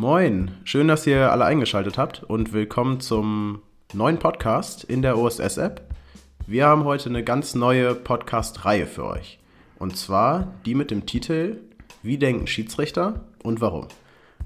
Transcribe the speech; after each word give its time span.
Moin, 0.00 0.52
schön, 0.62 0.86
dass 0.86 1.08
ihr 1.08 1.32
alle 1.32 1.44
eingeschaltet 1.44 1.98
habt 1.98 2.22
und 2.22 2.52
willkommen 2.52 3.00
zum 3.00 3.62
neuen 3.92 4.20
Podcast 4.20 4.84
in 4.84 5.02
der 5.02 5.18
OSS-App. 5.18 5.82
Wir 6.46 6.66
haben 6.66 6.84
heute 6.84 7.08
eine 7.08 7.24
ganz 7.24 7.56
neue 7.56 7.96
Podcast-Reihe 7.96 8.86
für 8.86 9.04
euch. 9.04 9.40
Und 9.76 9.96
zwar 9.96 10.54
die 10.64 10.76
mit 10.76 10.92
dem 10.92 11.04
Titel 11.04 11.56
Wie 12.04 12.16
denken 12.16 12.46
Schiedsrichter 12.46 13.24
und 13.42 13.60
warum? 13.60 13.88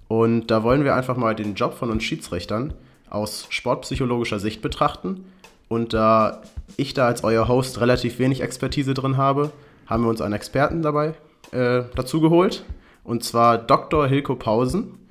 Und 0.08 0.46
da 0.46 0.62
wollen 0.62 0.84
wir 0.84 0.94
einfach 0.94 1.18
mal 1.18 1.34
den 1.34 1.54
Job 1.54 1.74
von 1.74 1.90
uns 1.90 2.02
Schiedsrichtern 2.02 2.72
aus 3.10 3.46
sportpsychologischer 3.50 4.38
Sicht 4.38 4.62
betrachten. 4.62 5.26
Und 5.68 5.92
da 5.92 6.40
ich 6.78 6.94
da 6.94 7.08
als 7.08 7.24
euer 7.24 7.46
Host 7.46 7.78
relativ 7.78 8.18
wenig 8.18 8.40
Expertise 8.40 8.94
drin 8.94 9.18
habe, 9.18 9.52
haben 9.84 10.04
wir 10.04 10.08
uns 10.08 10.22
einen 10.22 10.32
Experten 10.32 10.80
dabei 10.80 11.12
äh, 11.50 11.82
dazu 11.94 12.22
geholt. 12.22 12.64
Und 13.04 13.22
zwar 13.22 13.58
Dr. 13.58 14.06
Hilko 14.06 14.34
Pausen 14.34 15.01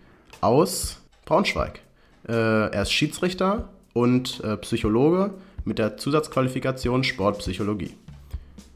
aus 0.42 1.02
Braunschweig. 1.26 1.82
Äh, 2.28 2.34
er 2.34 2.82
ist 2.82 2.92
Schiedsrichter 2.92 3.70
und 3.94 4.44
äh, 4.44 4.58
Psychologe 4.58 5.34
mit 5.66 5.80
der 5.80 5.98
Zusatzqualifikation 5.98 7.04
Sportpsychologie. 7.04 7.96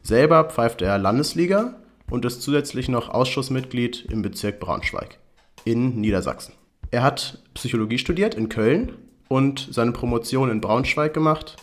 Selber 0.02 0.44
pfeift 0.44 0.82
er 0.82 0.98
Landesliga 0.98 1.74
und 2.10 2.24
ist 2.24 2.42
zusätzlich 2.42 2.88
noch 2.88 3.08
Ausschussmitglied 3.08 4.06
im 4.10 4.22
Bezirk 4.22 4.60
Braunschweig 4.60 5.18
in 5.64 6.00
Niedersachsen. 6.00 6.54
Er 6.90 7.02
hat 7.02 7.42
Psychologie 7.54 7.98
studiert 7.98 8.34
in 8.34 8.48
Köln 8.48 8.92
und 9.28 9.68
seine 9.72 9.92
Promotion 9.92 10.50
in 10.50 10.60
Braunschweig 10.60 11.12
gemacht. 11.12 11.56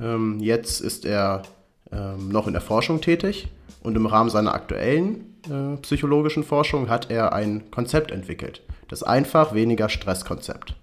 Ähm, 0.00 0.40
jetzt 0.40 0.80
ist 0.80 1.04
er 1.04 1.42
ähm, 1.92 2.30
noch 2.30 2.46
in 2.46 2.54
der 2.54 2.62
Forschung 2.62 3.00
tätig 3.02 3.48
und 3.82 3.96
im 3.96 4.06
Rahmen 4.06 4.30
seiner 4.30 4.54
aktuellen 4.54 5.36
äh, 5.50 5.76
psychologischen 5.82 6.44
Forschung 6.44 6.88
hat 6.88 7.10
er 7.10 7.32
ein 7.32 7.70
Konzept 7.70 8.10
entwickelt, 8.10 8.62
das 8.92 9.02
einfach 9.02 9.54
weniger 9.54 9.88
Stresskonzept. 9.88 10.74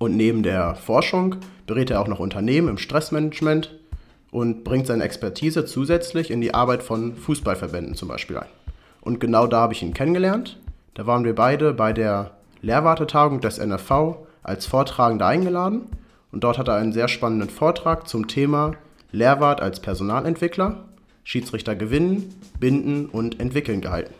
Und 0.00 0.16
neben 0.16 0.42
der 0.42 0.74
Forschung 0.74 1.36
berät 1.68 1.88
er 1.88 2.00
auch 2.00 2.08
noch 2.08 2.18
Unternehmen 2.18 2.66
im 2.66 2.78
Stressmanagement 2.78 3.78
und 4.32 4.64
bringt 4.64 4.88
seine 4.88 5.04
Expertise 5.04 5.64
zusätzlich 5.64 6.32
in 6.32 6.40
die 6.40 6.52
Arbeit 6.52 6.82
von 6.82 7.14
Fußballverbänden 7.14 7.94
zum 7.94 8.08
Beispiel 8.08 8.38
ein. 8.38 8.48
Und 9.02 9.20
genau 9.20 9.46
da 9.46 9.60
habe 9.60 9.72
ich 9.72 9.84
ihn 9.84 9.94
kennengelernt. 9.94 10.58
Da 10.94 11.06
waren 11.06 11.22
wir 11.22 11.36
beide 11.36 11.74
bei 11.74 11.92
der 11.92 12.32
Lehrwartetagung 12.60 13.40
des 13.40 13.64
NFV 13.64 14.26
als 14.42 14.66
Vortragender 14.66 15.26
eingeladen 15.26 15.82
und 16.32 16.42
dort 16.42 16.58
hat 16.58 16.66
er 16.66 16.74
einen 16.74 16.92
sehr 16.92 17.06
spannenden 17.06 17.50
Vortrag 17.50 18.08
zum 18.08 18.26
Thema 18.26 18.72
Lehrwart 19.12 19.60
als 19.60 19.78
Personalentwickler, 19.78 20.86
Schiedsrichter 21.22 21.76
gewinnen, 21.76 22.34
binden 22.58 23.06
und 23.06 23.38
entwickeln 23.38 23.80
gehalten. 23.80 24.12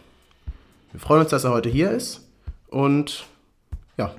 Wir 0.93 1.01
freuen 1.01 1.23
uns, 1.23 1.31
dass 1.31 1.43
er 1.43 1.51
heute 1.51 1.69
hier 1.69 1.91
ist 1.91 2.30
und 2.71 3.27
ja, 3.97 4.15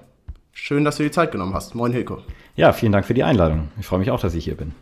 schön, 0.53 0.85
dass 0.85 0.97
du 0.97 1.03
die 1.03 1.11
Zeit 1.11 1.31
genommen 1.31 1.53
hast. 1.53 1.75
Moin 1.75 1.91
Hilko. 1.91 2.19
Ja, 2.55 2.73
vielen 2.73 2.91
Dank 2.91 3.05
für 3.05 3.13
die 3.13 3.23
Einladung. 3.23 3.69
Ich 3.79 3.85
freue 3.85 3.99
mich 3.99 4.11
auch, 4.11 4.19
dass 4.19 4.33
ich 4.33 4.45
hier 4.45 4.55
bin. 4.55 4.73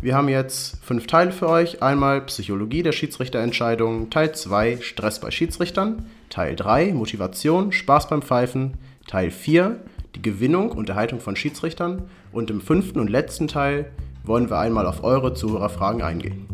Wir 0.00 0.14
haben 0.14 0.28
jetzt 0.28 0.84
fünf 0.84 1.06
Teile 1.06 1.32
für 1.32 1.48
euch. 1.48 1.82
Einmal 1.82 2.20
Psychologie 2.22 2.82
der 2.82 2.92
Schiedsrichterentscheidungen, 2.92 4.10
Teil 4.10 4.34
2 4.34 4.78
Stress 4.82 5.20
bei 5.20 5.30
Schiedsrichtern, 5.30 6.06
Teil 6.28 6.54
3 6.54 6.92
Motivation, 6.92 7.72
Spaß 7.72 8.08
beim 8.08 8.22
Pfeifen, 8.22 8.74
Teil 9.06 9.30
4 9.30 9.80
die 10.16 10.22
Gewinnung 10.22 10.72
und 10.72 10.88
Erhaltung 10.88 11.20
von 11.20 11.36
Schiedsrichtern 11.36 12.08
und 12.32 12.50
im 12.50 12.60
fünften 12.60 12.98
und 12.98 13.08
letzten 13.08 13.48
Teil 13.48 13.92
wollen 14.24 14.50
wir 14.50 14.58
einmal 14.58 14.86
auf 14.86 15.04
eure 15.04 15.34
Zuhörerfragen 15.34 16.02
eingehen. 16.02 16.46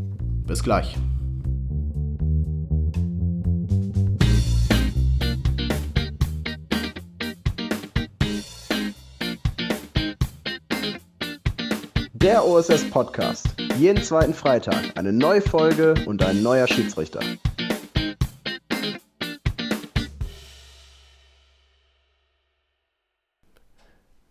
Bis 0.47 0.63
gleich. 0.63 0.97
OSS 12.45 12.91
Podcast. 12.91 13.47
Jeden 13.79 14.03
zweiten 14.03 14.35
Freitag 14.35 14.99
eine 14.99 15.13
neue 15.13 15.41
Folge 15.41 15.95
und 16.07 16.25
ein 16.25 16.43
neuer 16.43 16.67
Schiedsrichter. 16.67 17.21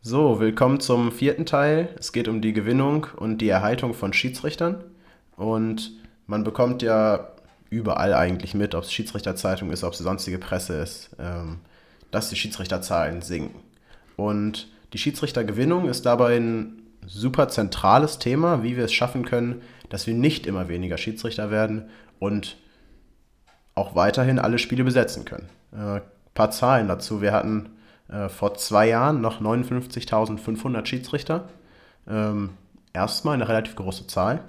So, 0.02 0.40
willkommen 0.42 0.82
zum 0.82 1.12
vierten 1.14 1.46
Teil. 1.46 1.96
Es 1.98 2.12
geht 2.12 2.28
um 2.28 2.42
die 2.42 2.52
Gewinnung 2.52 3.08
und 3.16 3.38
die 3.38 3.48
Erhaltung 3.48 3.94
von 3.94 4.12
Schiedsrichtern. 4.12 4.84
Und 5.38 5.94
man 6.28 6.44
bekommt 6.44 6.82
ja 6.82 7.32
überall 7.70 8.14
eigentlich 8.14 8.54
mit, 8.54 8.76
ob 8.76 8.84
es 8.84 8.92
Schiedsrichterzeitung 8.92 9.72
ist, 9.72 9.86
ob 9.86 9.94
es 9.94 10.00
sonstige 10.00 10.38
Presse 10.38 10.74
ist, 10.82 11.12
ähm, 11.18 11.60
dass 12.12 12.30
die 12.30 12.36
Schiedsrichterzahlen 12.36 13.22
sinken. 13.22 13.62
Und 14.18 14.68
die 14.92 14.98
Schiedsrichtergewinnung 14.98 15.88
ist 15.88 16.06
dabei 16.06 16.36
ein 16.36 16.81
super 17.06 17.48
zentrales 17.48 18.20
Thema, 18.20 18.64
wie 18.64 18.78
wir 18.78 18.86
es 18.86 18.94
schaffen 18.94 19.26
können, 19.26 19.62
dass 19.90 20.08
wir 20.08 20.14
nicht 20.14 20.46
immer 20.46 20.70
weniger 20.70 20.98
Schiedsrichter 20.98 21.52
werden 21.52 21.90
und 22.20 22.58
auch 23.76 23.96
weiterhin 23.96 24.40
alle 24.40 24.60
Spiele 24.60 24.84
besetzen 24.84 25.26
können. 25.26 25.50
Ein 25.72 25.98
äh, 25.98 26.02
paar 26.34 26.52
Zahlen 26.52 26.88
dazu. 26.88 27.22
Wir 27.22 27.34
hatten 27.34 27.70
äh, 28.10 28.30
vor 28.30 28.56
zwei 28.56 28.88
Jahren 28.88 29.22
noch 29.22 29.42
59.500 29.42 30.86
Schiedsrichter. 30.86 31.50
Ähm, 32.08 32.52
erstmal 32.94 33.36
eine 33.36 33.48
relativ 33.48 33.76
große 33.76 34.08
Zahl, 34.08 34.44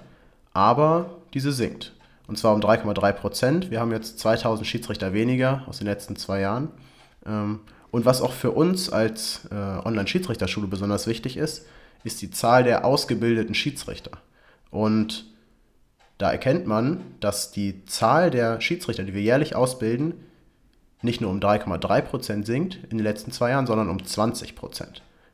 aber 0.53 1.17
diese 1.33 1.51
sinkt. 1.51 1.93
Und 2.27 2.37
zwar 2.37 2.53
um 2.53 2.61
3,3 2.61 3.11
Prozent. 3.13 3.71
Wir 3.71 3.79
haben 3.79 3.91
jetzt 3.91 4.19
2000 4.19 4.67
Schiedsrichter 4.67 5.13
weniger 5.13 5.63
aus 5.67 5.77
den 5.79 5.87
letzten 5.87 6.15
zwei 6.15 6.39
Jahren. 6.39 6.69
Ähm, 7.25 7.59
und 7.91 8.05
was 8.05 8.21
auch 8.21 8.33
für 8.33 8.51
uns 8.51 8.89
als 8.89 9.47
äh, 9.51 9.55
Online-Schiedsrichterschule 9.55 10.67
besonders 10.67 11.05
wichtig 11.05 11.37
ist, 11.37 11.65
ist 12.03 12.21
die 12.21 12.31
Zahl 12.31 12.63
der 12.63 12.85
ausgebildeten 12.85 13.55
Schiedsrichter. 13.55 14.11
Und 14.69 15.25
da 16.17 16.31
erkennt 16.31 16.67
man, 16.67 17.01
dass 17.19 17.51
die 17.51 17.85
Zahl 17.85 18.31
der 18.31 18.61
Schiedsrichter, 18.61 19.03
die 19.03 19.13
wir 19.13 19.21
jährlich 19.21 19.55
ausbilden, 19.55 20.13
nicht 21.01 21.21
nur 21.21 21.29
um 21.29 21.39
3,3% 21.39 22.45
sinkt 22.45 22.79
in 22.89 22.97
den 22.97 23.03
letzten 23.03 23.31
zwei 23.31 23.49
Jahren, 23.49 23.67
sondern 23.67 23.89
um 23.89 23.97
20%. 23.97 24.53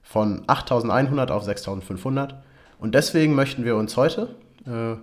Von 0.01 0.45
8.100 0.47 1.29
auf 1.29 1.47
6.500. 1.47 2.35
Und 2.79 2.95
deswegen 2.95 3.35
möchten 3.35 3.65
wir 3.65 3.75
uns 3.75 3.95
heute 3.95 4.35
äh, 4.65 4.95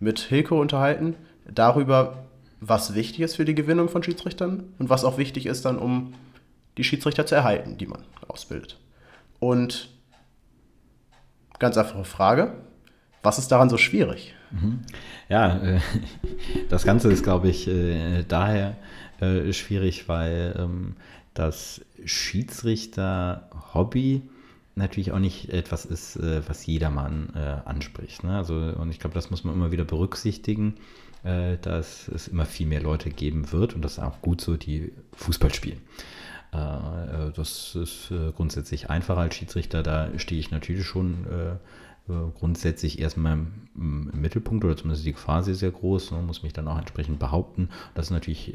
mit 0.00 0.20
Hilko 0.20 0.60
unterhalten 0.60 1.16
darüber, 1.44 2.24
was 2.60 2.94
wichtig 2.94 3.20
ist 3.20 3.36
für 3.36 3.44
die 3.44 3.54
Gewinnung 3.54 3.88
von 3.88 4.02
Schiedsrichtern 4.02 4.72
und 4.78 4.88
was 4.88 5.04
auch 5.04 5.18
wichtig 5.18 5.46
ist 5.46 5.64
dann, 5.64 5.78
um 5.78 6.14
die 6.78 6.84
Schiedsrichter 6.84 7.26
zu 7.26 7.34
erhalten, 7.34 7.76
die 7.76 7.86
man 7.86 8.02
ausbildet. 8.28 8.78
Und 9.38 9.90
Ganz 11.58 11.76
einfache 11.76 12.04
Frage. 12.04 12.54
Was 13.22 13.38
ist 13.38 13.48
daran 13.48 13.70
so 13.70 13.78
schwierig? 13.78 14.34
Mhm. 14.50 14.80
Ja, 15.28 15.58
äh, 15.58 15.80
das 16.68 16.84
Ganze 16.84 17.10
ist, 17.10 17.24
glaube 17.24 17.48
ich, 17.48 17.66
äh, 17.66 18.22
daher 18.22 18.76
äh, 19.20 19.52
schwierig, 19.52 20.08
weil 20.08 20.54
ähm, 20.58 20.94
das 21.34 21.80
Schiedsrichter-Hobby 22.04 24.22
natürlich 24.74 25.12
auch 25.12 25.18
nicht 25.18 25.50
etwas 25.50 25.84
ist, 25.86 26.18
was 26.48 26.66
jedermann 26.66 27.30
anspricht. 27.64 28.24
Ne? 28.24 28.36
Also, 28.36 28.54
und 28.54 28.90
ich 28.90 28.98
glaube, 28.98 29.14
das 29.14 29.30
muss 29.30 29.42
man 29.42 29.54
immer 29.54 29.72
wieder 29.72 29.84
berücksichtigen, 29.84 30.74
dass 31.22 32.08
es 32.08 32.28
immer 32.28 32.44
viel 32.44 32.66
mehr 32.66 32.82
Leute 32.82 33.08
geben 33.08 33.52
wird 33.52 33.74
und 33.74 33.82
das 33.82 33.92
ist 33.92 34.00
auch 34.00 34.20
gut 34.20 34.42
so, 34.42 34.58
die 34.58 34.92
Fußball 35.14 35.54
spielen. 35.54 35.80
Äh, 36.52 37.32
das 37.34 37.74
ist 37.74 38.10
äh, 38.10 38.32
grundsätzlich 38.32 38.90
einfacher 38.90 39.20
als 39.20 39.34
Schiedsrichter. 39.34 39.82
Da 39.82 40.10
stehe 40.18 40.40
ich 40.40 40.50
natürlich 40.50 40.86
schon 40.86 41.26
äh, 41.26 41.56
grundsätzlich 42.38 43.00
erstmal 43.00 43.32
im, 43.74 44.10
Mittelpunkt 44.14 44.64
oder 44.64 44.76
zumindest 44.76 45.04
die 45.04 45.12
Gefahr 45.12 45.42
sehr, 45.42 45.56
sehr 45.56 45.72
groß. 45.72 46.12
Man 46.12 46.26
muss 46.26 46.42
mich 46.42 46.52
dann 46.52 46.68
auch 46.68 46.78
entsprechend 46.78 47.18
behaupten. 47.18 47.68
Das 47.94 48.06
ist 48.06 48.10
natürlich 48.12 48.54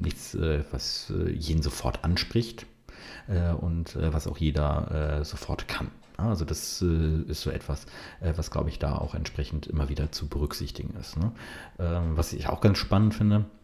nichts, 0.00 0.36
was 0.70 1.12
jeden 1.30 1.60
sofort 1.60 2.04
anspricht 2.04 2.64
und 3.60 3.98
was 4.00 4.26
auch 4.26 4.38
jeder 4.38 5.22
sofort 5.24 5.68
kann. 5.68 5.90
Also 6.16 6.46
das 6.46 6.80
ist 6.80 7.42
so 7.42 7.50
etwas, 7.50 7.84
was 8.20 8.50
glaube 8.50 8.70
ich 8.70 8.78
da 8.78 8.96
auch 8.96 9.14
entsprechend 9.14 9.66
immer 9.66 9.90
wieder 9.90 10.10
zu 10.10 10.26
berücksichtigen 10.26 10.94
ist. 10.98 11.18
Ne? 11.18 11.32
Ähm, 11.78 12.16
was 12.16 12.32
ich 12.32 12.48
auch 12.48 12.62
ganz 12.62 12.78
spannend 12.78 13.14
finde, 13.14 13.36
äh, 13.36 13.55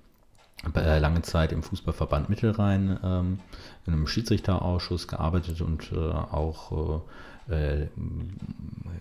lange 0.74 1.22
Zeit 1.22 1.52
im 1.52 1.62
Fußballverband 1.62 2.28
Mittelrhein 2.28 2.98
ähm, 3.02 3.38
in 3.86 3.92
einem 3.92 4.06
Schiedsrichterausschuss 4.06 5.08
gearbeitet 5.08 5.60
und 5.60 5.92
äh, 5.92 5.96
auch 5.96 7.02
äh, 7.48 7.88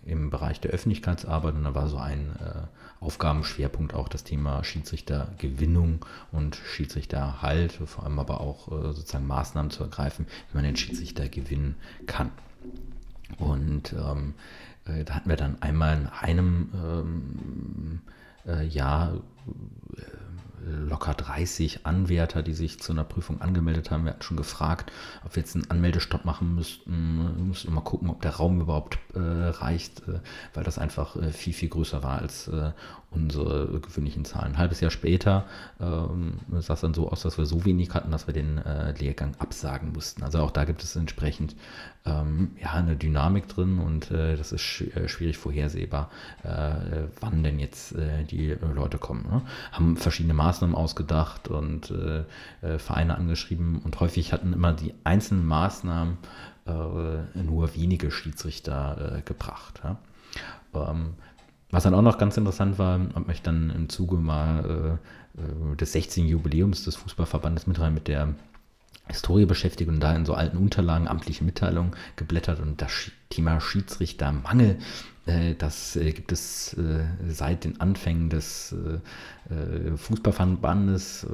im 0.06 0.30
Bereich 0.30 0.60
der 0.60 0.72
Öffentlichkeitsarbeit. 0.72 1.56
Und 1.56 1.64
da 1.64 1.76
war 1.76 1.88
so 1.88 1.98
ein 1.98 2.36
äh, 2.40 3.04
Aufgabenschwerpunkt 3.04 3.94
auch 3.94 4.10
das 4.10 4.24
Thema 4.24 4.64
Schiedsrichtergewinnung 4.64 6.06
und 6.32 6.56
Schiedsrichterhalt, 6.56 7.74
vor 7.86 8.04
allem 8.04 8.20
aber 8.20 8.42
auch 8.42 8.68
äh, 8.68 8.94
sozusagen 8.94 9.28
Maßnahmen 9.28 9.72
zu 9.72 9.84
ergreifen, 9.84 10.26
wie 10.50 10.56
man 10.56 10.64
den 10.64 10.76
Schiedsrichter 10.76 11.28
gewinnen 11.28 11.76
kann. 12.08 12.32
Und 13.38 13.94
ähm, 13.94 14.34
äh, 14.86 15.04
da 15.04 15.16
hatten 15.16 15.30
wir 15.30 15.38
dann 15.38 15.62
einmal 15.62 15.98
in 15.98 16.08
einem 16.08 16.70
ähm, 16.74 18.02
Jahr 18.70 19.22
locker 20.66 21.14
30 21.14 21.86
Anwärter, 21.86 22.44
die 22.44 22.54
sich 22.54 22.80
zu 22.80 22.92
einer 22.92 23.04
Prüfung 23.04 23.42
angemeldet 23.42 23.92
haben. 23.92 24.04
Wir 24.04 24.12
hatten 24.12 24.22
schon 24.22 24.38
gefragt, 24.38 24.92
ob 25.26 25.36
wir 25.36 25.42
jetzt 25.42 25.56
einen 25.56 25.70
Anmeldestopp 25.70 26.26
machen 26.26 26.56
müssten. 26.56 27.36
Wir 27.36 27.44
mussten 27.46 27.74
mal 27.74 27.82
gucken, 27.82 28.10
ob 28.10 28.22
der 28.22 28.36
Raum 28.36 28.62
überhaupt 28.62 28.98
äh, 29.14 29.20
reicht, 29.20 30.08
äh, 30.08 30.20
weil 30.54 30.64
das 30.64 30.78
einfach 30.78 31.16
äh, 31.16 31.32
viel, 31.32 31.54
viel 31.54 31.70
größer 31.70 32.04
war 32.04 32.20
als 32.20 32.48
äh, 32.48 32.72
unsere 33.12 33.80
gewöhnlichen 33.82 34.24
Zahlen. 34.24 34.54
Ein 34.54 34.58
halbes 34.58 34.80
Jahr 34.80 34.92
später 34.92 35.46
ähm, 35.80 36.40
sah 36.60 36.74
es 36.74 36.82
dann 36.82 36.94
so 36.94 37.10
aus, 37.10 37.22
dass 37.24 37.38
wir 37.38 37.46
so 37.46 37.66
wenig 37.66 37.94
hatten, 37.94 38.10
dass 38.10 38.28
wir 38.28 38.34
den 38.34 38.58
äh, 38.58 38.94
Lehrgang 38.94 39.36
absagen 39.38 39.92
mussten. 39.92 40.24
Also 40.24 40.40
auch 40.40 40.52
da 40.52 40.64
gibt 40.64 40.82
es 40.84 40.96
entsprechend 40.96 41.56
ähm, 42.06 42.52
ja, 42.62 42.74
eine 42.74 42.96
Dynamik 42.96 43.48
drin 43.48 43.80
und 43.80 44.10
äh, 44.12 44.36
das 44.36 44.52
ist 44.52 44.62
sch 44.62 44.82
äh, 44.82 45.08
schwierig 45.08 45.38
vorhersehbar, 45.38 46.10
äh, 46.44 47.04
wann 47.20 47.44
denn 47.44 47.60
jetzt 47.60 47.94
äh, 47.94 48.24
die 48.24 48.56
Leute 48.74 48.98
kommen. 48.98 49.26
Ne? 49.30 49.42
Haben 49.72 49.98
verschiedene 49.98 50.34
Maßnahmen 50.34 50.76
ausgedacht 50.76 51.48
und 51.48 51.92
äh, 51.92 52.24
Vereine 52.80 53.16
angeschrieben 53.16 53.82
und 53.84 54.00
häufig 54.00 54.34
hatten 54.34 54.54
immer 54.54 54.74
die 54.74 54.94
einzelnen 55.04 55.46
Maßnahmen 55.46 56.18
nur 57.34 57.76
wenige 57.76 58.12
Schiedsrichter 58.12 59.24
gebracht. 59.26 59.82
Ja? 59.84 59.98
Ähm, 60.76 61.16
was 61.72 61.84
dann 61.84 61.96
auch 61.96 62.04
noch 62.04 62.20
ganz 62.20 62.38
interessant 62.38 62.78
war, 62.78 63.00
habe 63.00 63.28
mich 63.28 63.42
dann 63.42 63.72
im 63.72 63.90
Zuge 63.90 64.18
mal 64.18 65.00
äh, 65.38 65.76
des 65.76 65.94
16. 65.94 66.28
Jubiläums 66.28 66.84
des 66.84 66.98
Fußballverbandes 66.98 67.66
Mittelrhein 67.66 67.94
mit 67.94 68.08
der 68.08 68.36
Historie 69.12 69.46
beschäftigt 69.46 69.90
und 69.90 70.00
da 70.00 70.16
in 70.16 70.26
so 70.26 70.34
alten 70.34 70.58
Unterlagen, 70.58 71.08
amtliche 71.08 71.44
Mitteilungen 71.44 71.96
geblättert 72.16 72.60
und 72.60 72.82
das 72.82 72.92
Thema 73.32 73.60
Schiedsrichtermangel 73.60 74.78
äh, 75.26 75.56
das 75.56 75.96
äh, 75.96 76.12
gibt 76.12 76.32
es 76.32 76.74
äh, 76.74 77.04
seit 77.28 77.64
den 77.64 77.80
Anfängen 77.80 78.30
des 78.30 78.76
Fußballverbandes. 79.98 81.28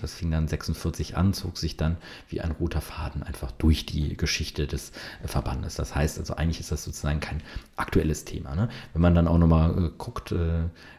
Das 0.00 0.14
fing 0.14 0.32
dann 0.32 0.48
46 0.48 1.16
an, 1.16 1.32
zog 1.32 1.58
sich 1.58 1.76
dann 1.76 1.96
wie 2.28 2.40
ein 2.40 2.50
roter 2.50 2.80
Faden 2.80 3.22
einfach 3.22 3.52
durch 3.52 3.86
die 3.86 4.16
Geschichte 4.16 4.66
des 4.66 4.90
Verbandes. 5.24 5.76
Das 5.76 5.94
heißt 5.94 6.18
also, 6.18 6.34
eigentlich 6.34 6.58
ist 6.58 6.72
das 6.72 6.82
sozusagen 6.82 7.20
kein 7.20 7.40
aktuelles 7.76 8.24
Thema. 8.24 8.56
Ne? 8.56 8.68
Wenn 8.94 9.02
man 9.02 9.14
dann 9.14 9.28
auch 9.28 9.38
nochmal 9.38 9.92
guckt, 9.96 10.34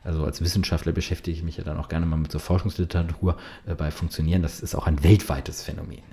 also 0.05 0.23
als 0.23 0.39
Wissenschaftler 0.41 0.93
beschäftige 0.93 1.35
ich 1.35 1.43
mich 1.43 1.57
ja 1.57 1.65
dann 1.65 1.77
auch 1.77 1.89
gerne 1.89 2.05
mal 2.05 2.17
mit 2.17 2.31
so 2.31 2.39
Forschungsliteratur 2.39 3.35
bei 3.77 3.91
Funktionieren. 3.91 4.41
Das 4.41 4.61
ist 4.61 4.73
auch 4.73 4.87
ein 4.87 5.03
weltweites 5.03 5.63
Phänomen. 5.63 6.03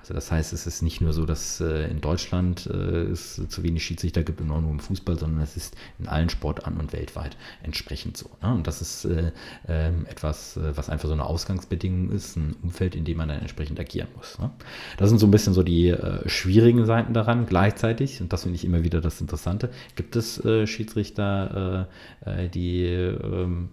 Also 0.00 0.14
das 0.14 0.32
heißt, 0.32 0.52
es 0.52 0.66
ist 0.66 0.82
nicht 0.82 1.00
nur 1.00 1.12
so, 1.12 1.26
dass 1.26 1.60
in 1.60 2.00
Deutschland 2.00 2.66
es 2.66 3.23
zu 3.48 3.62
wenig 3.62 3.84
Schiedsrichter 3.84 4.22
gibt 4.22 4.40
und 4.40 4.48
nur 4.48 4.58
im 4.58 4.80
Fußball, 4.80 5.18
sondern 5.18 5.42
es 5.42 5.56
ist 5.56 5.76
in 5.98 6.08
allen 6.08 6.28
Sportarten 6.28 6.78
und 6.78 6.92
weltweit 6.92 7.36
entsprechend 7.62 8.16
so. 8.16 8.30
Ne? 8.42 8.52
Und 8.52 8.66
das 8.66 8.80
ist 8.80 9.04
äh, 9.04 9.32
äh, 9.68 9.88
etwas, 10.08 10.56
äh, 10.56 10.76
was 10.76 10.90
einfach 10.90 11.08
so 11.08 11.14
eine 11.14 11.24
Ausgangsbedingung 11.24 12.10
ist, 12.10 12.36
ein 12.36 12.56
Umfeld, 12.62 12.94
in 12.94 13.04
dem 13.04 13.18
man 13.18 13.28
dann 13.28 13.40
entsprechend 13.40 13.78
agieren 13.80 14.08
muss. 14.16 14.38
Ne? 14.38 14.50
Das 14.96 15.08
sind 15.08 15.18
so 15.18 15.26
ein 15.26 15.30
bisschen 15.30 15.54
so 15.54 15.62
die 15.62 15.88
äh, 15.88 16.28
schwierigen 16.28 16.84
Seiten 16.86 17.14
daran. 17.14 17.46
Gleichzeitig, 17.46 18.20
und 18.20 18.32
das 18.32 18.42
finde 18.42 18.56
ich 18.56 18.64
immer 18.64 18.82
wieder 18.84 19.00
das 19.00 19.20
Interessante, 19.20 19.70
gibt 19.96 20.16
es 20.16 20.44
äh, 20.44 20.66
Schiedsrichter, 20.66 21.88
äh, 22.24 22.48
die 22.48 22.84
ähm, 22.84 23.70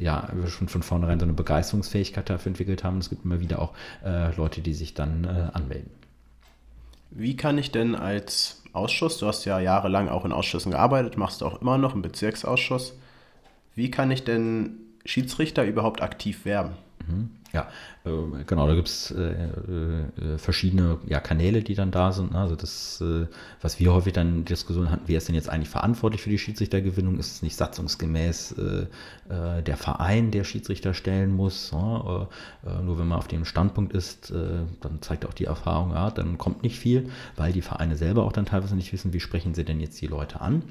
ja 0.00 0.28
schon 0.46 0.68
von 0.68 0.82
vornherein 0.82 1.18
so 1.18 1.24
eine 1.24 1.32
Begeisterungsfähigkeit 1.32 2.28
dafür 2.28 2.50
entwickelt 2.50 2.84
haben. 2.84 2.98
Es 2.98 3.10
gibt 3.10 3.24
immer 3.24 3.40
wieder 3.40 3.60
auch 3.60 3.72
Leute, 4.36 4.60
die 4.60 4.74
sich 4.74 4.94
dann 4.94 5.24
anmelden. 5.24 5.90
Wie 7.10 7.36
kann 7.36 7.58
ich 7.58 7.70
denn 7.70 7.94
als 7.94 8.62
Ausschuss, 8.72 9.18
du 9.18 9.26
hast 9.26 9.44
ja 9.44 9.58
jahrelang 9.60 10.08
auch 10.08 10.24
in 10.24 10.32
Ausschüssen 10.32 10.72
gearbeitet, 10.72 11.16
machst 11.16 11.40
du 11.40 11.46
auch 11.46 11.60
immer 11.60 11.78
noch 11.78 11.94
im 11.94 12.02
Bezirksausschuss, 12.02 12.94
wie 13.74 13.90
kann 13.90 14.10
ich 14.10 14.24
denn 14.24 14.76
Schiedsrichter 15.04 15.64
überhaupt 15.64 16.02
aktiv 16.02 16.44
werben? 16.44 16.72
Mhm. 17.06 17.30
Ja, 17.52 17.68
äh, 18.04 18.44
genau, 18.46 18.66
da 18.66 18.74
gibt 18.74 18.88
es 18.88 19.10
äh, 19.10 19.32
äh, 19.32 20.38
verschiedene 20.38 20.98
Kanäle, 21.22 21.62
die 21.62 21.74
dann 21.74 21.90
da 21.90 22.12
sind. 22.12 22.32
Ne? 22.32 22.38
Also 22.38 22.56
das, 22.56 23.00
äh, 23.00 23.26
was 23.62 23.80
wir 23.80 23.92
häufig 23.92 24.12
dann 24.12 24.28
in 24.28 24.44
Diskussionen 24.44 24.90
hatten, 24.90 25.04
wer 25.06 25.16
ist 25.16 25.28
denn 25.28 25.34
jetzt 25.34 25.48
eigentlich 25.48 25.70
verantwortlich 25.70 26.20
für 26.20 26.30
die 26.30 26.38
Schiedsrichtergewinnung? 26.38 27.18
Ist 27.18 27.32
es 27.32 27.42
nicht 27.42 27.56
satzungsgemäß 27.56 28.56
der 29.28 29.76
Verein, 29.76 30.30
der 30.30 30.44
Schiedsrichter 30.44 30.94
stellen 30.94 31.34
muss? 31.34 31.72
Ne? 31.72 32.28
nur 32.82 32.98
wenn 32.98 33.08
man 33.08 33.18
auf 33.18 33.28
dem 33.28 33.44
Standpunkt 33.44 33.92
ist, 33.92 34.32
dann 34.32 35.02
zeigt 35.02 35.26
auch 35.26 35.34
die 35.34 35.44
Erfahrung, 35.44 35.92
ja, 35.92 36.10
dann 36.10 36.38
kommt 36.38 36.62
nicht 36.62 36.78
viel, 36.78 37.10
weil 37.36 37.52
die 37.52 37.62
Vereine 37.62 37.96
selber 37.96 38.24
auch 38.24 38.32
dann 38.32 38.46
teilweise 38.46 38.76
nicht 38.76 38.92
wissen, 38.92 39.12
wie 39.12 39.20
sprechen 39.20 39.54
sie 39.54 39.64
denn 39.64 39.80
jetzt 39.80 40.00
die 40.00 40.06
Leute 40.06 40.40
an. 40.40 40.62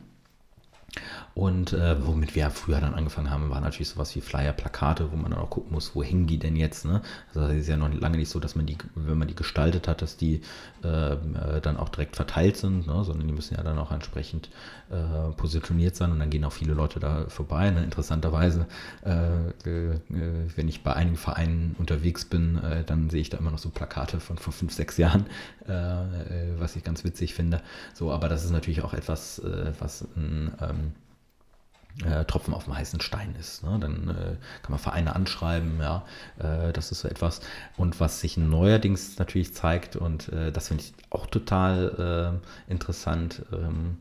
Und 1.33 1.73
äh, 1.73 2.03
womit 2.03 2.33
wir 2.33 2.49
früher 2.49 2.81
dann 2.81 2.95
angefangen 2.95 3.29
haben, 3.29 3.51
war 3.51 3.61
natürlich 3.61 3.89
sowas 3.89 4.15
wie 4.15 4.21
Flyer, 4.21 4.53
Plakate, 4.53 5.11
wo 5.11 5.15
man 5.15 5.31
dann 5.31 5.39
auch 5.39 5.51
gucken 5.51 5.71
muss, 5.71 5.95
wo 5.95 6.01
hängen 6.01 6.25
die 6.25 6.39
denn 6.39 6.55
jetzt. 6.55 6.85
Ne? 6.85 7.01
Also 7.27 7.47
es 7.47 7.61
ist 7.61 7.67
ja 7.67 7.77
noch 7.77 7.93
lange 7.93 8.17
nicht 8.17 8.29
so, 8.29 8.39
dass 8.39 8.55
man 8.55 8.65
die, 8.65 8.77
wenn 8.95 9.19
man 9.19 9.27
die 9.27 9.35
gestaltet 9.35 9.87
hat, 9.87 10.01
dass 10.01 10.17
die 10.17 10.41
ähm, 10.83 11.35
äh, 11.35 11.61
dann 11.61 11.77
auch 11.77 11.89
direkt 11.89 12.15
verteilt 12.15 12.57
sind, 12.57 12.87
ne? 12.87 13.03
sondern 13.03 13.27
die 13.27 13.33
müssen 13.33 13.55
ja 13.55 13.61
dann 13.61 13.77
auch 13.77 13.91
entsprechend 13.91 14.49
äh, 14.89 15.31
positioniert 15.35 15.95
sein 15.95 16.11
und 16.11 16.19
dann 16.19 16.31
gehen 16.31 16.43
auch 16.43 16.53
viele 16.53 16.73
Leute 16.73 16.99
da 16.99 17.25
vorbei. 17.27 17.69
Ne? 17.69 17.83
Interessanterweise, 17.83 18.65
äh, 19.05 19.49
äh, 19.69 19.99
wenn 20.55 20.67
ich 20.67 20.81
bei 20.81 20.93
einigen 20.93 21.17
Vereinen 21.17 21.75
unterwegs 21.77 22.25
bin, 22.25 22.57
äh, 22.63 22.83
dann 22.83 23.11
sehe 23.11 23.21
ich 23.21 23.29
da 23.29 23.37
immer 23.37 23.51
noch 23.51 23.59
so 23.59 23.69
Plakate 23.69 24.19
von 24.19 24.39
vor 24.39 24.53
fünf, 24.53 24.73
sechs 24.73 24.97
Jahren, 24.97 25.25
was 26.57 26.77
ich 26.77 26.83
ganz 26.85 27.03
witzig 27.03 27.33
finde. 27.33 27.61
So, 27.93 28.11
aber 28.11 28.29
das 28.29 28.45
ist 28.45 28.51
natürlich 28.51 28.83
auch 28.83 28.93
etwas, 28.93 29.41
was 29.79 30.07
ein 30.15 30.53
ähm, 30.61 30.76
äh, 32.05 32.25
Tropfen 32.25 32.53
auf 32.53 32.65
dem 32.65 32.77
heißen 32.77 33.01
Stein 33.01 33.35
ist. 33.39 33.63
Ne? 33.63 33.77
Dann 33.79 34.09
äh, 34.09 34.35
kann 34.61 34.71
man 34.71 34.79
Vereine 34.79 35.15
anschreiben, 35.15 35.79
ja, 35.79 36.03
äh, 36.39 36.71
das 36.73 36.91
ist 36.91 37.01
so 37.01 37.07
etwas. 37.07 37.41
Und 37.75 37.99
was 37.99 38.21
sich 38.21 38.37
neuerdings 38.37 39.17
natürlich 39.17 39.53
zeigt, 39.53 39.95
und 39.95 40.29
äh, 40.29 40.51
das 40.51 40.67
finde 40.67 40.83
ich 40.83 40.93
auch 41.09 41.27
total 41.27 42.39
äh, 42.69 42.71
interessant, 42.71 43.43
ähm, 43.51 43.97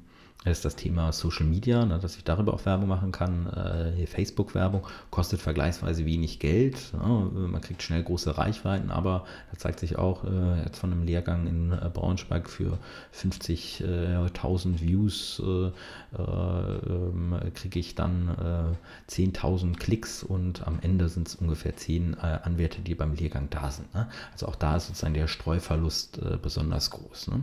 ist 0.52 0.64
das 0.64 0.76
Thema 0.76 1.12
Social 1.12 1.46
Media, 1.46 1.84
ne, 1.84 1.98
dass 1.98 2.16
ich 2.16 2.24
darüber 2.24 2.54
auch 2.54 2.64
Werbung 2.66 2.88
machen 2.88 3.12
kann. 3.12 3.46
Äh, 3.46 4.06
Facebook-Werbung 4.06 4.86
kostet 5.10 5.40
vergleichsweise 5.40 6.06
wenig 6.06 6.38
Geld. 6.38 6.92
Ne, 6.92 7.30
man 7.48 7.60
kriegt 7.60 7.82
schnell 7.82 8.02
große 8.02 8.36
Reichweiten, 8.38 8.90
aber 8.90 9.24
da 9.50 9.58
zeigt 9.58 9.80
sich 9.80 9.98
auch 9.98 10.24
äh, 10.24 10.62
jetzt 10.64 10.78
von 10.78 10.92
einem 10.92 11.04
Lehrgang 11.04 11.46
in 11.46 11.72
äh, 11.72 11.90
Braunschweig 11.92 12.48
für 12.48 12.78
50.000 13.14 14.80
Views 14.80 15.42
äh, 15.44 15.70
ähm, 16.18 17.34
kriege 17.54 17.78
ich 17.78 17.94
dann 17.94 18.76
10.000 19.10 19.72
äh, 19.72 19.74
Klicks 19.74 20.22
und 20.22 20.66
am 20.66 20.78
Ende 20.80 21.08
sind 21.08 21.28
es 21.28 21.34
ungefähr 21.34 21.76
10 21.76 22.14
äh, 22.14 22.38
Anwärter, 22.42 22.80
die 22.82 22.94
beim 22.94 23.14
Lehrgang 23.14 23.48
da 23.50 23.70
sind. 23.70 23.92
Ne? 23.94 24.08
Also 24.32 24.46
auch 24.46 24.56
da 24.56 24.76
ist 24.76 24.86
sozusagen 24.86 25.14
der 25.14 25.26
Streuverlust 25.26 26.20
besonders 26.42 26.90
groß. 26.90 27.28
Ne? 27.28 27.42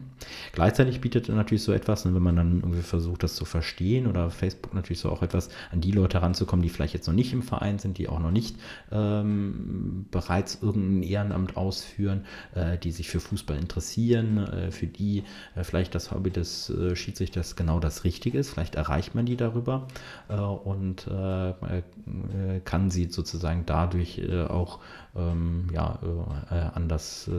Gleichzeitig 0.54 1.02
bietet 1.02 1.30
natürlich 1.30 1.64
so 1.64 1.74
etwas, 1.74 2.06
ne, 2.06 2.14
wenn 2.14 2.22
man 2.22 2.36
dann 2.36 2.62
irgendwie 2.62 2.82
versucht, 2.94 3.24
das 3.24 3.34
zu 3.34 3.44
verstehen 3.44 4.06
oder 4.06 4.30
Facebook 4.30 4.76
natürlich 4.76 5.00
so 5.00 5.10
auch 5.10 5.24
etwas 5.24 5.50
an 5.72 5.82
die 5.82 5.92
Leute 5.92 6.22
ranzukommen, 6.22 6.62
die 6.62 6.70
vielleicht 6.70 6.94
jetzt 6.94 7.08
noch 7.08 7.16
nicht 7.16 7.34
im 7.34 7.42
Verein 7.42 7.80
sind, 7.80 7.98
die 7.98 8.08
auch 8.08 8.20
noch 8.20 8.30
nicht 8.30 8.56
ähm, 8.92 10.06
bereits 10.12 10.60
irgendein 10.62 11.02
Ehrenamt 11.02 11.58
ausführen, 11.58 12.26
äh, 12.54 12.78
die 12.78 12.92
sich 12.92 13.10
für 13.10 13.20
Fußball 13.20 13.58
interessieren, 13.58 14.38
äh, 14.38 14.70
für 14.70 14.86
die 14.86 15.24
äh, 15.56 15.64
vielleicht 15.64 15.96
das 15.96 16.12
Hobby 16.12 16.30
des 16.30 16.70
äh, 16.70 16.96
Schiedsrichters 16.96 17.56
genau 17.56 17.80
das 17.80 18.04
Richtige 18.04 18.38
ist. 18.38 18.52
Vielleicht 18.52 18.76
erreicht 18.76 19.16
man 19.16 19.26
die 19.26 19.38
darüber 19.38 19.88
äh, 20.30 20.36
und 20.36 21.08
äh, 21.08 21.54
kann 22.64 22.92
sie 22.92 23.06
sozusagen 23.06 23.64
dadurch 23.66 24.22
auch 24.50 24.80
ähm, 25.16 25.68
ja, 25.74 25.98
an 26.74 26.88
das 26.88 27.30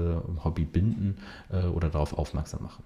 Hobby 0.42 0.64
binden 0.64 1.18
oder 1.74 1.90
darauf 1.90 2.16
aufmerksam 2.16 2.62
machen 2.62 2.82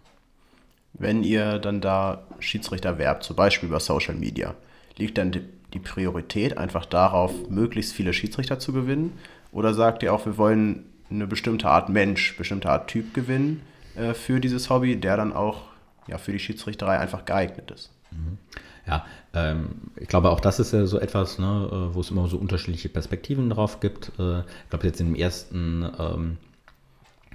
wenn 0.99 1.23
ihr 1.23 1.59
dann 1.59 1.81
da 1.81 2.23
Schiedsrichter 2.41 2.99
werbt, 2.99 3.23
zum 3.23 3.37
Beispiel 3.37 3.69
über 3.69 3.81
Social 3.81 4.15
Media, 4.15 4.55
liegt 4.97 5.19
dann 5.19 5.33
die 5.33 5.79
Priorität 5.79 6.59
einfach 6.59 6.87
darauf, 6.87 7.33
möglichst 7.51 7.93
viele 7.93 8.13
Schiedsrichter 8.13 8.59
zu 8.59 8.73
gewinnen? 8.73 9.13
Oder 9.53 9.75
sagt 9.75 10.03
ihr 10.03 10.13
auch, 10.13 10.27
wir 10.27 10.37
wollen 10.37 10.85
eine 11.11 11.27
bestimmte 11.27 11.69
Art 11.69 11.89
Mensch, 11.89 12.37
bestimmte 12.37 12.69
Art 12.69 12.89
Typ 12.89 13.15
gewinnen 13.15 13.63
äh, 13.97 14.15
für 14.15 14.41
dieses 14.41 14.71
Hobby, 14.71 14.97
der 14.97 15.17
dann 15.17 15.33
auch 15.33 15.63
ja, 16.07 16.19
für 16.19 16.33
die 16.33 16.39
Schiedsrichterei 16.39 16.99
einfach 16.99 17.25
geeignet 17.25 17.71
ist? 17.71 17.91
Mhm. 18.11 18.39
Ja, 18.87 19.05
ähm, 19.35 19.69
ich 19.97 20.09
glaube, 20.09 20.31
auch 20.31 20.41
das 20.41 20.59
ist 20.59 20.73
ja 20.73 20.87
so 20.87 20.99
etwas, 20.99 21.39
ne, 21.39 21.69
äh, 21.71 21.95
wo 21.95 22.01
es 22.01 22.11
immer 22.11 22.27
so 22.27 22.39
unterschiedliche 22.39 22.89
Perspektiven 22.89 23.51
drauf 23.51 23.81
gibt. 23.81 24.13
Äh, 24.19 24.41
ich 24.41 24.71
glaube, 24.71 24.87
jetzt 24.87 25.01
im 25.01 25.15
ersten 25.15 25.87
ähm, 25.99 26.37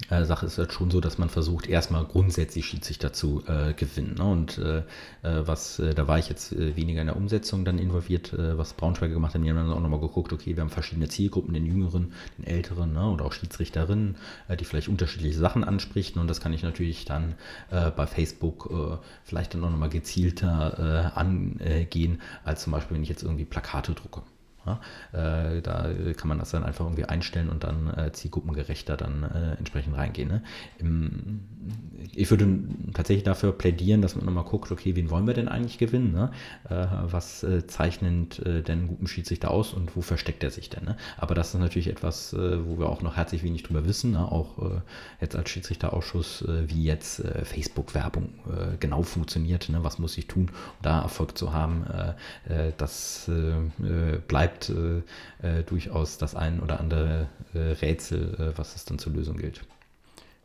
äh, 0.10 0.26
Sache 0.26 0.46
ist 0.46 0.58
halt 0.58 0.74
schon 0.74 0.92
so, 0.92 1.00
dass 1.00 1.18
man 1.18 1.30
versucht, 1.30 1.68
erstmal 1.68 2.04
grundsätzlich 2.06 2.66
Schiedsrichter 2.66 3.14
zu 3.14 3.44
äh, 3.48 3.74
gewinnen. 3.74 4.16
Ne? 4.18 4.24
Und 4.24 4.58
äh, 4.58 4.80
äh 4.80 4.84
was, 5.48 5.80
äh, 5.80 5.94
da 5.94 6.08
war 6.08 6.20
ich 6.20 6.30
jetzt 6.30 6.56
weniger 6.76 7.02
in 7.02 7.08
der 7.08 7.16
Umsetzung 7.16 7.66
dann 7.66 7.78
involviert, 7.78 8.34
was 8.38 8.74
Braunschweiger 8.74 9.14
gemacht 9.14 9.34
haben. 9.34 9.44
Wir 9.44 9.52
haben 9.52 9.68
dann 9.68 9.74
auch 9.74 9.80
nochmal 9.80 10.00
geguckt, 10.00 10.34
okay, 10.34 10.56
wir 10.56 10.62
haben 10.62 10.70
verschiedene 10.70 11.08
Zielgruppen, 11.08 11.54
den 11.54 11.66
Jüngeren, 11.66 12.14
den 12.38 12.46
Älteren 12.46 12.94
ne? 12.94 13.10
oder 13.10 13.26
auch 13.26 13.34
Schiedsrichterinnen, 13.34 14.16
die 14.60 14.66
vielleicht 14.66 14.88
unterschiedliche 14.88 15.38
Sachen 15.38 15.64
ansprichten. 15.64 16.22
Und 16.22 16.28
das 16.28 16.42
kann 16.42 16.54
ich 16.54 16.64
natürlich 16.64 17.06
dann 17.06 17.36
bei 17.70 18.08
Facebook 18.08 18.70
vielleicht 19.24 19.54
dann 19.54 19.64
auch 19.64 19.70
nochmal 19.70 19.90
gezielter 19.90 21.16
angehen, 21.16 22.22
als 22.44 22.64
zum 22.64 22.74
Beispiel, 22.74 22.96
wenn 22.96 23.04
ich 23.04 23.10
jetzt 23.10 23.24
irgendwie 23.24 23.46
Plakate 23.46 23.94
drucke. 23.94 24.22
Ja? 24.66 24.80
Äh, 25.12 25.62
da 25.62 25.90
kann 26.16 26.28
man 26.28 26.40
das 26.40 26.52
dann 26.52 26.64
einfach 26.64 26.86
irgendwie 26.86 27.06
einstellen 27.06 27.50
und 27.50 27.64
dann 27.64 27.94
äh, 27.94 28.12
zielgruppengerechter 28.12 28.98
dann 28.98 29.24
äh, 29.24 29.58
entsprechend 29.58 29.96
reingehen. 29.96 30.30
Ne? 30.30 30.44
Im, 30.78 31.42
ich 32.14 32.30
würde 32.30 32.48
tatsächlich 32.94 33.24
dafür 33.24 33.52
plädieren, 33.54 34.02
dass 34.02 34.16
man 34.16 34.26
nochmal 34.26 34.44
guckt, 34.44 34.72
okay, 34.72 34.96
wen 34.96 35.10
wollen 35.10 35.28
wir 35.28 35.34
denn 35.34 35.48
eigentlich 35.48 35.78
gewinnen? 35.78 36.12
Ne? 36.12 36.32
Äh, 36.70 36.88
was 37.04 37.44
äh, 37.44 37.66
zeichnet 37.68 38.40
äh, 38.40 38.62
denn 38.62 38.80
einen 38.80 38.88
guten 38.88 39.08
Schiedsrichter 39.08 39.52
aus 39.52 39.74
und 39.74 39.96
wo 39.96 40.02
versteckt 40.02 40.44
er 40.44 40.52
sich 40.52 40.70
denn? 40.70 40.86
Ne? 40.86 40.98
Aber 41.18 41.36
das 41.36 41.54
ist 41.54 41.60
natürlich 41.60 41.88
etwas, 41.88 42.34
wo 42.34 42.80
wir 42.80 42.90
auch 42.90 43.02
noch 43.02 43.16
herzlich 43.18 43.44
wenig 43.44 43.64
drüber 43.64 43.86
wissen, 43.86 44.12
ne? 44.12 44.32
auch 44.32 44.82
jetzt 45.22 45.36
als 45.36 45.50
Schiedsrichterausschuss, 45.50 46.46
wie 46.48 46.84
jetzt 46.84 47.24
Facebook-Werbung 47.44 48.30
genau 48.80 49.04
funktioniert, 49.04 49.70
ne? 49.70 49.84
was 49.84 50.00
muss 50.00 50.18
ich 50.18 50.28
tun, 50.28 50.50
um 50.50 50.78
da 50.82 51.02
Erfolg 51.02 51.38
zu 51.38 51.54
haben. 51.54 51.86
das 52.78 53.30
bleibt 54.28 54.53
bleibt 54.54 54.70
äh, 54.70 55.60
äh, 55.60 55.64
durchaus 55.64 56.18
das 56.18 56.36
ein 56.36 56.60
oder 56.60 56.80
andere 56.80 57.28
äh, 57.54 57.60
Rätsel, 57.60 58.36
äh, 58.40 58.58
was 58.58 58.76
es 58.76 58.86
dann 58.86 59.00
zur 59.00 59.14
Lösung 59.14 59.38
gilt. 59.38 59.62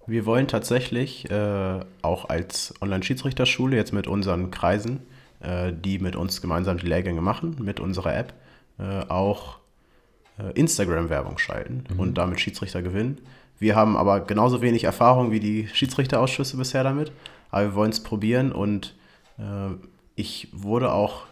Wir 0.06 0.24
wollen 0.24 0.48
tatsächlich 0.48 1.30
äh, 1.30 1.80
auch 2.02 2.28
als 2.28 2.74
Online-Schiedsrichterschule 2.80 3.76
jetzt 3.76 3.92
mit 3.92 4.06
unseren 4.06 4.50
Kreisen, 4.50 5.00
äh, 5.40 5.72
die 5.72 5.98
mit 5.98 6.16
uns 6.16 6.40
gemeinsam 6.40 6.78
die 6.78 6.86
Lehrgänge 6.86 7.20
machen, 7.20 7.56
mit 7.60 7.80
unserer 7.80 8.16
App, 8.16 8.34
auch 9.08 9.58
Instagram-Werbung 10.54 11.38
schalten 11.38 11.82
mhm. 11.90 11.98
und 11.98 12.14
damit 12.14 12.38
Schiedsrichter 12.38 12.80
gewinnen. 12.80 13.20
Wir 13.58 13.74
haben 13.74 13.96
aber 13.96 14.20
genauso 14.20 14.62
wenig 14.62 14.84
Erfahrung 14.84 15.32
wie 15.32 15.40
die 15.40 15.66
Schiedsrichterausschüsse 15.66 16.56
bisher 16.56 16.84
damit, 16.84 17.10
aber 17.50 17.64
wir 17.64 17.74
wollen 17.74 17.90
es 17.90 18.00
probieren 18.00 18.52
und 18.52 18.94
ich 20.14 20.48
wurde 20.52 20.92
auch 20.92 21.24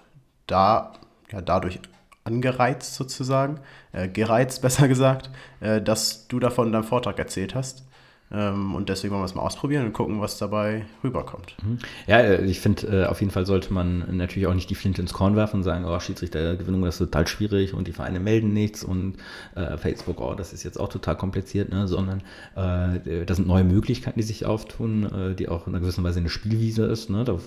da 0.49 0.95
ja, 1.31 1.41
dadurch 1.41 1.79
angereizt 2.27 2.95
sozusagen, 2.95 3.61
äh, 3.93 4.09
gereizt 4.09 4.63
besser 4.63 4.89
gesagt, 4.89 5.31
äh, 5.61 5.81
dass 5.81 6.29
du 6.29 6.39
davon 6.39 6.67
in 6.69 6.73
deinem 6.73 6.85
Vortrag 6.85 7.19
erzählt 7.19 7.55
hast. 7.55 7.87
Ähm, 8.33 8.75
und 8.75 8.89
deswegen 8.89 9.13
wollen 9.13 9.23
wir 9.23 9.27
es 9.27 9.35
mal 9.35 9.43
ausprobieren 9.43 9.87
und 9.87 9.93
gucken, 9.93 10.21
was 10.21 10.37
dabei 10.37 10.85
rüberkommt. 11.05 11.55
Mhm. 11.63 11.79
Ja, 12.09 12.19
äh, 12.19 12.45
ich 12.45 12.61
finde, 12.61 13.05
äh, 13.05 13.07
auf 13.07 13.21
jeden 13.21 13.31
Fall 13.31 13.47
sollte 13.47 13.73
man 13.73 14.17
natürlich 14.17 14.49
auch 14.49 14.55
nicht 14.55 14.69
die 14.69 14.75
Flinte 14.75 15.01
ins 15.01 15.13
Korn 15.13 15.37
werfen 15.37 15.59
und 15.59 15.63
sagen, 15.63 15.85
oh, 15.85 15.99
Schiedsrichtergewinnung, 16.01 16.83
das 16.83 16.97
ist 16.97 16.99
total 16.99 17.29
schwierig 17.29 17.73
und 17.73 17.87
die 17.87 17.93
Vereine 17.93 18.19
melden 18.19 18.53
nichts 18.53 18.83
und 18.83 19.15
äh, 19.55 19.77
Facebook, 19.77 20.21
oh, 20.21 20.35
das 20.35 20.53
ist 20.53 20.65
jetzt 20.65 20.79
auch 20.79 20.89
total 20.89 21.17
kompliziert, 21.17 21.71
ne? 21.71 21.87
sondern 21.87 22.23
äh, 22.57 23.25
das 23.25 23.37
sind 23.37 23.47
neue 23.47 23.65
Möglichkeiten, 23.65 24.19
die 24.19 24.27
sich 24.27 24.45
auftun, 24.45 25.05
äh, 25.05 25.35
die 25.35 25.49
auch 25.49 25.69
in 25.69 25.75
einer 25.75 25.81
gewissen 25.81 26.03
Weise 26.03 26.19
eine 26.19 26.29
Spielwiese 26.29 26.85
ist. 26.85 27.11
Ne? 27.11 27.23
Da 27.23 27.39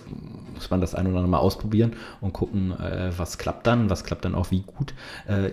muss 0.54 0.70
man 0.70 0.80
das 0.80 0.96
ein 0.96 1.08
oder 1.08 1.18
andere 1.18 1.32
Mal 1.32 1.40
ausprobieren 1.40 1.94
und 2.22 2.32
gucken, 2.32 2.72
äh, 2.80 3.12
was 3.18 3.38
klappt 3.38 3.68
dann, 3.68 3.90
was 3.90 4.06
klappt 4.06 4.24
dann 4.24 4.36
auch 4.36 4.52
wie 4.52 4.62
gut. 4.62 4.94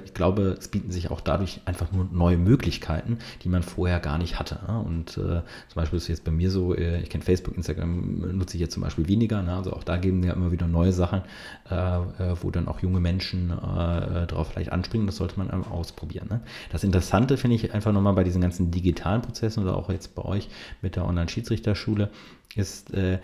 ich 0.05 0.15
glaube, 0.15 0.57
es 0.59 0.69
bieten 0.69 0.91
sich 0.91 1.11
auch 1.11 1.21
dadurch 1.21 1.61
einfach 1.65 1.93
nur 1.93 2.07
neue 2.11 2.37
Möglichkeiten, 2.37 3.19
die 3.43 3.49
man 3.49 3.63
vorher 3.63 4.01
gar 4.01 4.19
nicht 4.19 4.39
hatte. 4.39 4.59
Ne? 4.67 4.79
Und 4.79 5.16
äh, 5.19 5.43
zum 5.69 5.75
Beispiel 5.75 5.97
ist 5.97 6.05
es 6.05 6.09
jetzt 6.09 6.25
bei 6.25 6.31
mir 6.31 6.51
so, 6.51 6.75
äh, 6.75 7.01
ich 7.01 7.11
kenne 7.11 7.25
Facebook, 7.25 7.57
Instagram 7.57 8.37
nutze 8.37 8.57
ich 8.57 8.61
jetzt 8.61 8.75
zum 8.75 8.83
Beispiel 8.83 9.09
weniger. 9.09 9.43
Ne? 9.43 9.55
Also 9.55 9.73
auch 9.73 9.85
da 9.85 9.97
geben 9.97 10.23
wir 10.23 10.33
immer 10.33 10.53
wieder 10.53 10.67
neue 10.67 10.93
Sachen, 10.93 11.23
äh, 11.71 11.75
äh 11.75 12.37
wo 12.41 12.51
dann 12.51 12.69
auch 12.69 12.81
junge 12.81 13.01
Menschen 13.01 13.51
äh, 13.51 14.27
drauf 14.27 14.49
vielleicht 14.53 14.73
anspringen. 14.73 15.07
Das 15.07 15.17
sollte 15.17 15.39
man 15.39 15.51
ausprobieren. 15.51 16.29
Ne? 16.29 16.41
Das 16.71 16.85
Interessante 16.85 17.37
finde 17.37 17.57
ich 17.57 17.75
einfach 17.75 17.93
nochmal 17.93 18.15
bei 18.15 18.25
diesen 18.25 18.41
ganzen 18.41 18.71
digitalen 18.71 19.23
Prozessen 19.23 19.63
oder 19.63 19.77
auch 19.77 19.91
jetzt 19.91 20.15
bei 20.15 20.25
euch 20.25 20.49
mit 20.83 20.97
der 20.97 21.05
Online-Schiedsrichterschule 21.07 22.11
ist, 22.55 22.95
äh, 22.95 23.19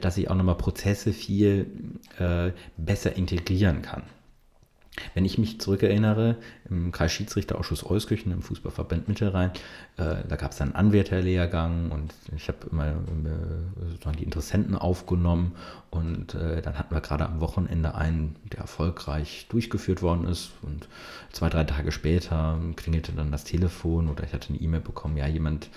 dass 0.00 0.16
ich 0.16 0.30
auch 0.30 0.36
nochmal 0.36 0.56
Prozesse 0.56 1.12
viel 1.12 1.66
besser 2.76 3.16
integrieren 3.16 3.82
kann. 3.82 4.02
Wenn 5.14 5.24
ich 5.24 5.38
mich 5.38 5.60
zurückerinnere, 5.60 6.36
im 6.68 6.92
Kreisschiedsrichterausschuss 6.92 7.88
Euskirchen 7.88 8.32
im 8.32 8.42
Fußballverband 8.42 9.08
Mittelrhein, 9.08 9.50
äh, 9.96 10.16
da 10.28 10.36
gab 10.36 10.52
es 10.52 10.60
einen 10.60 10.74
Anwärterlehrgang 10.74 11.90
und 11.90 12.12
ich 12.36 12.48
habe 12.48 12.58
immer 12.70 12.88
äh, 12.88 14.16
die 14.18 14.24
Interessenten 14.24 14.76
aufgenommen 14.76 15.52
und 15.90 16.34
äh, 16.34 16.62
dann 16.62 16.78
hatten 16.78 16.94
wir 16.94 17.00
gerade 17.00 17.26
am 17.26 17.40
Wochenende 17.40 17.94
einen, 17.94 18.36
der 18.52 18.60
erfolgreich 18.60 19.46
durchgeführt 19.48 20.02
worden 20.02 20.26
ist 20.26 20.52
und 20.62 20.88
zwei, 21.32 21.48
drei 21.48 21.64
Tage 21.64 21.90
später 21.90 22.58
klingelte 22.76 23.12
dann 23.12 23.32
das 23.32 23.44
Telefon 23.44 24.08
oder 24.08 24.24
ich 24.24 24.32
hatte 24.32 24.50
eine 24.50 24.58
E-Mail 24.58 24.80
bekommen, 24.80 25.16
ja, 25.16 25.26
jemand 25.26 25.68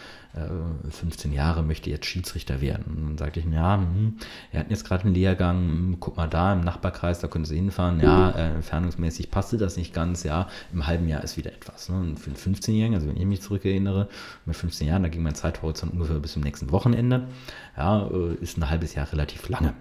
15 0.89 1.31
äh, 1.31 1.35
Jahre 1.35 1.61
möchte 1.61 1.91
jetzt 1.91 2.07
Schiedsrichter 2.07 2.59
werden. 2.59 2.85
Und 2.87 3.05
dann 3.05 3.17
sagte 3.19 3.39
ich, 3.39 3.45
ja, 3.45 3.77
hm, 3.77 4.17
er 4.51 4.61
hat 4.61 4.71
jetzt 4.71 4.85
gerade 4.85 5.05
einen 5.05 5.13
Lehrgang, 5.13 5.57
hm, 5.57 5.97
guck 5.99 6.17
mal 6.17 6.27
da 6.27 6.53
im 6.53 6.61
Nachbarkreis, 6.61 7.19
da 7.19 7.27
können 7.27 7.45
Sie 7.45 7.55
hinfahren, 7.55 7.99
ja, 7.99 8.31
äh, 8.31 8.55
entfernungsmäßig 8.55 9.29
passte 9.29 9.57
das 9.57 9.77
nicht 9.77 9.93
ganz, 9.93 10.23
ja, 10.23 10.47
im 10.71 10.87
halben 10.87 11.07
Jahr 11.07 11.23
ist 11.23 11.37
wieder 11.37 11.53
etwas. 11.53 11.89
Ne? 11.89 11.99
Und 11.99 12.19
für 12.19 12.31
einen 12.31 12.37
15-Jährigen, 12.37 12.95
also 12.95 13.07
wenn 13.07 13.17
ich 13.17 13.25
mich 13.25 13.41
zurückerinnere, 13.41 14.09
mit 14.45 14.55
15 14.55 14.87
Jahren, 14.87 15.03
da 15.03 15.09
ging 15.09 15.21
mein 15.21 15.35
Zeithorizont 15.35 15.93
ungefähr 15.93 16.17
bis 16.17 16.33
zum 16.33 16.41
nächsten 16.41 16.71
Wochenende, 16.71 17.27
ja, 17.77 18.07
äh, 18.07 18.33
ist 18.41 18.57
ein 18.57 18.69
halbes 18.69 18.95
Jahr 18.95 19.11
relativ 19.11 19.47
lange. 19.49 19.75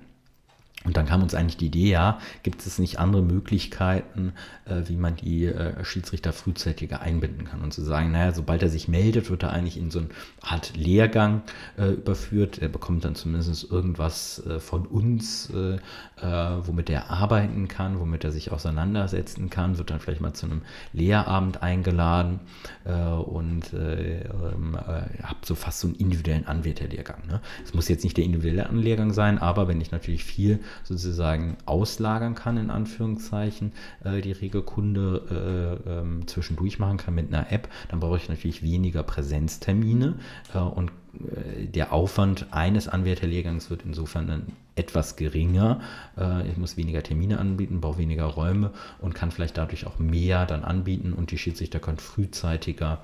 Und 0.84 0.96
dann 0.96 1.06
kam 1.06 1.22
uns 1.22 1.34
eigentlich 1.34 1.56
die 1.56 1.66
Idee, 1.66 1.90
ja, 1.90 2.18
gibt 2.42 2.66
es 2.66 2.78
nicht 2.78 2.98
andere 2.98 3.22
Möglichkeiten, 3.22 4.32
äh, 4.64 4.82
wie 4.86 4.96
man 4.96 5.16
die 5.16 5.46
äh, 5.46 5.84
Schiedsrichter 5.84 6.32
frühzeitiger 6.32 7.00
einbinden 7.00 7.44
kann 7.44 7.62
und 7.62 7.72
zu 7.72 7.82
sagen, 7.82 8.12
naja, 8.12 8.32
sobald 8.32 8.62
er 8.62 8.68
sich 8.68 8.88
meldet, 8.88 9.30
wird 9.30 9.42
er 9.42 9.52
eigentlich 9.52 9.76
in 9.76 9.90
so 9.90 10.00
eine 10.00 10.08
Art 10.40 10.76
Lehrgang 10.76 11.42
äh, 11.78 11.92
überführt. 11.92 12.58
Er 12.58 12.68
bekommt 12.68 13.04
dann 13.04 13.14
zumindest 13.14 13.70
irgendwas 13.70 14.44
äh, 14.46 14.58
von 14.58 14.86
uns, 14.86 15.50
äh, 15.50 15.76
äh, 15.76 16.66
womit 16.66 16.90
er 16.90 17.10
arbeiten 17.10 17.68
kann, 17.68 18.00
womit 18.00 18.24
er 18.24 18.32
sich 18.32 18.50
auseinandersetzen 18.50 19.50
kann, 19.50 19.78
wird 19.78 19.90
dann 19.90 20.00
vielleicht 20.00 20.20
mal 20.20 20.32
zu 20.34 20.46
einem 20.46 20.62
Lehrabend 20.92 21.62
eingeladen 21.62 22.40
und 22.84 23.72
ähm, 23.74 24.76
habt 25.22 25.46
so 25.46 25.54
fast 25.54 25.80
so 25.80 25.88
einen 25.88 25.96
individuellen 25.96 26.46
Anwärterlehrgang. 26.46 27.26
Ne? 27.26 27.40
Es 27.64 27.74
muss 27.74 27.88
jetzt 27.88 28.04
nicht 28.04 28.16
der 28.16 28.24
individuelle 28.24 28.68
Lehrgang 28.72 29.12
sein, 29.12 29.38
aber 29.38 29.68
wenn 29.68 29.80
ich 29.80 29.90
natürlich 29.90 30.24
viel 30.24 30.60
sozusagen 30.84 31.56
auslagern 31.66 32.34
kann, 32.34 32.56
in 32.56 32.70
Anführungszeichen, 32.70 33.72
äh, 34.04 34.20
die 34.20 34.32
Regelkunde 34.32 35.80
äh, 35.86 35.90
ähm, 35.90 36.26
zwischendurch 36.26 36.78
machen 36.78 36.98
kann 36.98 37.14
mit 37.14 37.32
einer 37.32 37.50
App, 37.52 37.68
dann 37.88 38.00
brauche 38.00 38.16
ich 38.16 38.28
natürlich 38.28 38.62
weniger 38.62 39.02
Präsenztermine 39.02 40.14
äh, 40.54 40.58
und 40.58 40.90
äh, 41.14 41.66
der 41.66 41.92
Aufwand 41.92 42.46
eines 42.50 42.88
Anwärterlehrgangs 42.88 43.70
wird 43.70 43.82
insofern 43.84 44.26
dann 44.26 44.46
etwas 44.74 45.16
geringer. 45.16 45.80
Äh, 46.16 46.48
ich 46.48 46.56
muss 46.56 46.76
weniger 46.76 47.02
Termine 47.02 47.38
anbieten, 47.38 47.80
brauche 47.80 47.98
weniger 47.98 48.24
Räume 48.24 48.70
und 49.00 49.14
kann 49.14 49.30
vielleicht 49.30 49.58
dadurch 49.58 49.86
auch 49.86 49.98
mehr 49.98 50.46
dann 50.46 50.64
anbieten 50.64 51.12
und 51.12 51.30
die 51.30 51.38
Schiedsrichter 51.38 51.80
können 51.80 51.98
frühzeitiger 51.98 53.02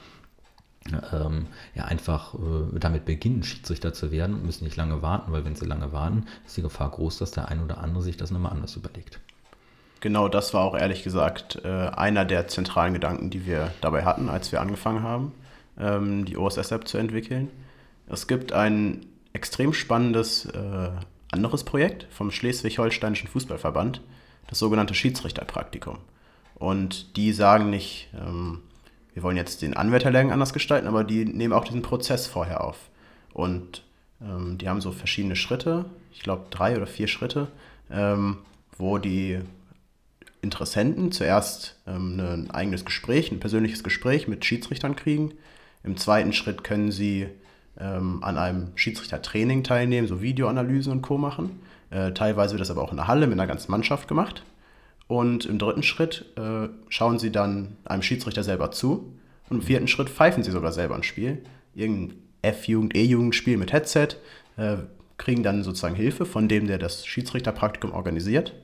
ähm, 1.13 1.47
ja 1.75 1.85
einfach 1.85 2.35
äh, 2.35 2.79
damit 2.79 3.05
beginnen, 3.05 3.43
Schiedsrichter 3.43 3.93
zu 3.93 4.11
werden 4.11 4.35
und 4.35 4.47
müssen 4.47 4.65
nicht 4.65 4.77
lange 4.77 5.03
warten, 5.03 5.33
weil 5.33 5.45
wenn 5.45 5.55
sie 5.55 5.67
lange 5.67 5.93
warten, 5.93 6.27
ist 6.47 6.57
die 6.57 6.63
Gefahr 6.63 6.91
groß, 6.91 7.19
dass 7.19 7.31
der 7.31 7.49
ein 7.49 7.63
oder 7.63 7.79
andere 7.79 8.03
sich 8.03 8.17
das 8.17 8.31
nochmal 8.31 8.53
anders 8.53 8.77
überlegt. 8.77 9.21
Genau, 10.01 10.29
das 10.29 10.55
war 10.55 10.63
auch 10.63 10.77
ehrlich 10.77 11.03
gesagt 11.03 11.61
äh, 11.65 11.69
einer 11.69 12.25
der 12.25 12.47
zentralen 12.49 12.95
Gedanken, 12.95 13.31
die 13.31 13.47
wir 13.47 13.73
dabei 13.81 14.05
hatten, 14.05 14.29
als 14.29 14.53
wir 14.53 14.61
angefangen 14.61 15.03
haben, 15.03 15.33
ähm, 15.79 16.25
die 16.25 16.37
OSS-App 16.37 16.87
zu 16.87 16.99
entwickeln. 16.99 17.51
Es 18.07 18.27
gibt 18.27 18.53
ein 18.53 19.07
extrem 19.33 19.73
spannendes 19.73 20.47
äh, 20.47 20.91
anderes 21.31 21.65
Projekt 21.65 22.07
vom 22.11 22.31
Schleswig-Holsteinischen 22.31 23.29
Fußballverband, 23.29 24.01
das 24.47 24.59
sogenannte 24.59 24.95
Schiedsrichterpraktikum. 24.95 25.99
Und 26.55 27.17
die 27.17 27.33
sagen 27.33 27.71
nicht, 27.71 28.09
ähm, 28.15 28.63
wir 29.19 29.25
wollen 29.25 29.37
jetzt 29.37 29.63
den 29.63 29.77
Anwärterlehrgang 29.77 30.31
anders 30.31 30.53
gestalten, 30.53 30.87
aber 30.87 31.03
die 31.03 31.25
nehmen 31.25 31.53
auch 31.53 31.65
diesen 31.65 31.83
Prozess 31.83 32.29
vorher 32.29 32.63
auf. 32.63 32.89
Und 33.35 33.83
ähm, 34.23 34.59
die 34.59 34.69
haben 34.69 34.81
so 34.81 34.93
verschiedene 34.93 35.35
Schritte, 35.35 35.87
ich 36.13 36.21
glaube 36.21 36.47
drei 36.51 36.77
oder 36.77 36.87
vier 36.87 37.09
Schritte, 37.09 37.49
ähm, 37.91 38.39
wo 38.77 38.99
die 38.99 39.41
Interessenten 40.41 41.11
zuerst 41.11 41.81
ähm, 41.89 42.21
ein 42.21 42.51
eigenes 42.53 42.85
Gespräch, 42.85 43.33
ein 43.33 43.41
persönliches 43.41 43.83
Gespräch 43.83 44.29
mit 44.29 44.45
Schiedsrichtern 44.45 44.95
kriegen. 44.95 45.33
Im 45.83 45.97
zweiten 45.97 46.33
Schritt 46.33 46.63
können 46.63 46.93
sie 46.93 47.27
ähm, 47.77 48.23
an 48.23 48.39
einem 48.39 48.69
Schiedsrichtertraining 48.77 49.65
teilnehmen, 49.65 50.07
so 50.07 50.23
Videoanalysen 50.23 50.93
und 50.93 51.03
Co. 51.03 51.19
machen. 51.19 51.59
Äh, 51.91 52.13
teilweise 52.13 52.53
wird 52.53 52.61
das 52.61 52.71
aber 52.71 52.83
auch 52.83 52.93
in 52.93 52.99
der 52.99 53.09
Halle 53.09 53.27
mit 53.27 53.37
einer 53.37 53.49
ganzen 53.49 53.73
Mannschaft 53.73 54.07
gemacht. 54.07 54.45
Und 55.09 55.47
im 55.47 55.59
dritten 55.59 55.83
Schritt 55.83 56.27
äh, 56.37 56.69
schauen 56.89 57.19
sie 57.19 57.33
dann 57.33 57.77
einem 57.85 58.03
Schiedsrichter 58.03 58.45
selber 58.45 58.71
zu. 58.71 59.13
Und 59.49 59.57
im 59.59 59.63
vierten 59.63 59.89
Schritt 59.89 60.11
pfeifen 60.11 60.43
sie 60.43 60.51
sogar 60.51 60.73
selber 60.73 60.95
ein 60.95 61.03
Spiel. 61.03 61.43
Irgendein 61.75 62.19
F-Jugend, 62.43 62.95
E-Jugendspiel 62.95 63.57
mit 63.57 63.73
Headset. 63.73 64.09
Äh, 64.57 64.77
kriegen 65.17 65.43
dann 65.43 65.65
sozusagen 65.65 65.97
Hilfe 65.97 66.27
von 66.27 66.49
dem, 66.49 66.67
der 66.67 66.79
das 66.79 67.07
Schiedsrichterpraktikum 67.07 67.93
organisiert. 67.93 68.55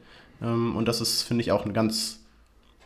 Ähm, 0.43 0.77
und 0.77 0.87
das 0.87 1.01
ist, 1.01 1.23
finde 1.23 1.43
ich, 1.43 1.51
auch 1.51 1.65
ein 1.65 1.73
ganz 1.73 2.21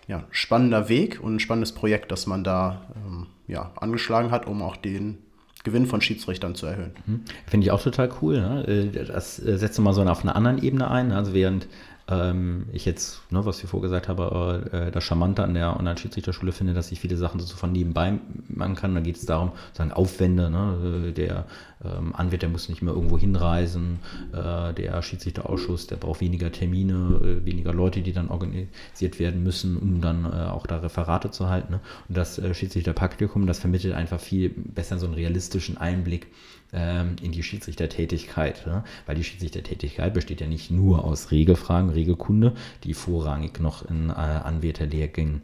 ja, 0.07 0.25
spannender 0.31 0.89
Weg 0.89 1.21
und 1.23 1.37
ein 1.37 1.41
spannendes 1.41 1.73
Projekt, 1.73 2.11
das 2.11 2.27
man 2.27 2.45
da 2.45 2.87
ähm, 2.97 3.27
ja, 3.47 3.73
angeschlagen 3.77 4.31
hat, 4.31 4.47
um 4.47 4.63
auch 4.63 4.77
den 4.77 5.19
Gewinn 5.65 5.87
von 5.87 6.01
Schiedsrichtern 6.01 6.55
zu 6.55 6.67
erhöhen. 6.67 6.93
Mhm. 7.07 7.25
Finde 7.47 7.67
ich 7.67 7.71
auch 7.73 7.83
total 7.83 8.11
cool. 8.23 8.41
Ne? 8.41 8.67
Äh, 8.67 9.05
das 9.05 9.39
äh, 9.39 9.59
setzt 9.59 9.79
mal 9.81 9.93
so 9.93 10.03
auf 10.03 10.23
einer 10.23 10.37
anderen 10.37 10.63
Ebene 10.63 10.91
ein. 10.91 11.13
Also 11.13 11.35
während 11.35 11.69
ähm, 12.09 12.67
ich 12.73 12.85
jetzt, 12.85 13.21
ne, 13.31 13.45
was 13.45 13.63
ich 13.63 13.69
vorgesagt 13.69 14.09
habe, 14.09 14.69
äh, 14.73 14.91
das 14.91 15.05
Charmante 15.05 15.45
an 15.45 15.55
der 15.55 15.77
Online-Schiedsrichterschule 15.77 16.53
finde, 16.53 16.73
dass 16.73 16.91
ich 16.91 17.01
viele 17.01 17.17
Sachen 17.17 17.39
so 17.41 17.57
von 17.57 17.73
nebenbei 17.73 18.19
machen 18.49 18.77
kann. 18.77 18.95
Da 18.95 19.01
geht 19.01 19.17
es 19.17 19.27
darum, 19.27 19.53
sagen 19.75 19.93
Aufwände, 19.93 20.51
ne, 20.51 21.13
der 21.13 21.45
ähm, 21.85 22.15
Anwärter 22.15 22.49
muss 22.49 22.69
nicht 22.69 22.83
mehr 22.83 22.95
irgendwo 22.95 23.19
hinreisen, 23.19 24.01
äh, 24.33 24.73
der 24.73 25.01
Schiedsrichterausschuss, 25.03 25.87
der 25.87 25.97
braucht 25.97 26.21
weniger 26.21 26.51
Termine, 26.51 27.21
äh, 27.23 27.45
weniger 27.45 27.75
Leute, 27.75 28.01
die 28.01 28.13
dann 28.13 28.29
organisiert 28.29 29.19
werden 29.19 29.43
müssen, 29.43 29.77
um 29.77 30.01
dann 30.01 30.25
äh, 30.25 30.49
auch 30.49 30.67
da 30.67 30.79
Referate 30.79 31.31
zu 31.31 31.49
halten. 31.49 31.75
Ne? 31.75 31.81
Und 32.09 32.17
das 32.17 32.39
äh, 32.39 32.55
Schiedsrichterpraktikum, 32.55 33.47
das 33.47 33.59
vermittelt 33.59 33.95
einfach 33.95 34.21
viel 34.21 34.51
besser 34.51 34.99
so 34.99 35.07
einen 35.07 35.15
realistischen 35.15 35.77
Einblick 35.77 36.29
in 36.73 37.33
die 37.33 37.43
Schiedsrichtertätigkeit. 37.43 38.67
Ne? 38.67 38.85
Weil 39.07 39.17
die 39.17 39.25
Schiedsrichtertätigkeit 39.25 40.13
besteht 40.13 40.41
ja 40.41 40.47
nicht 40.47 40.71
nur 40.71 41.05
aus 41.05 41.31
Regelfragen, 41.31 41.91
Regelkunde, 41.91 42.55
die 42.85 42.95
vorrangig 42.95 43.61
noch 43.61 43.89
in 43.89 44.11
äh, 44.11 44.13
Anwärterlehrgängen 44.13 45.43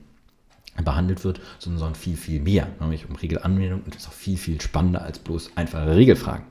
behandelt 0.83 1.25
wird, 1.25 1.41
sondern 1.59 1.95
viel, 1.95 2.17
viel 2.17 2.41
mehr, 2.41 2.69
nämlich 2.81 3.09
um 3.09 3.15
Regelanwendung 3.15 3.83
und 3.83 3.95
das 3.95 4.03
ist 4.03 4.09
auch 4.09 4.13
viel, 4.13 4.37
viel 4.37 4.61
spannender 4.61 5.03
als 5.03 5.19
bloß 5.19 5.53
einfache 5.57 5.95
Regelfragen 5.95 6.45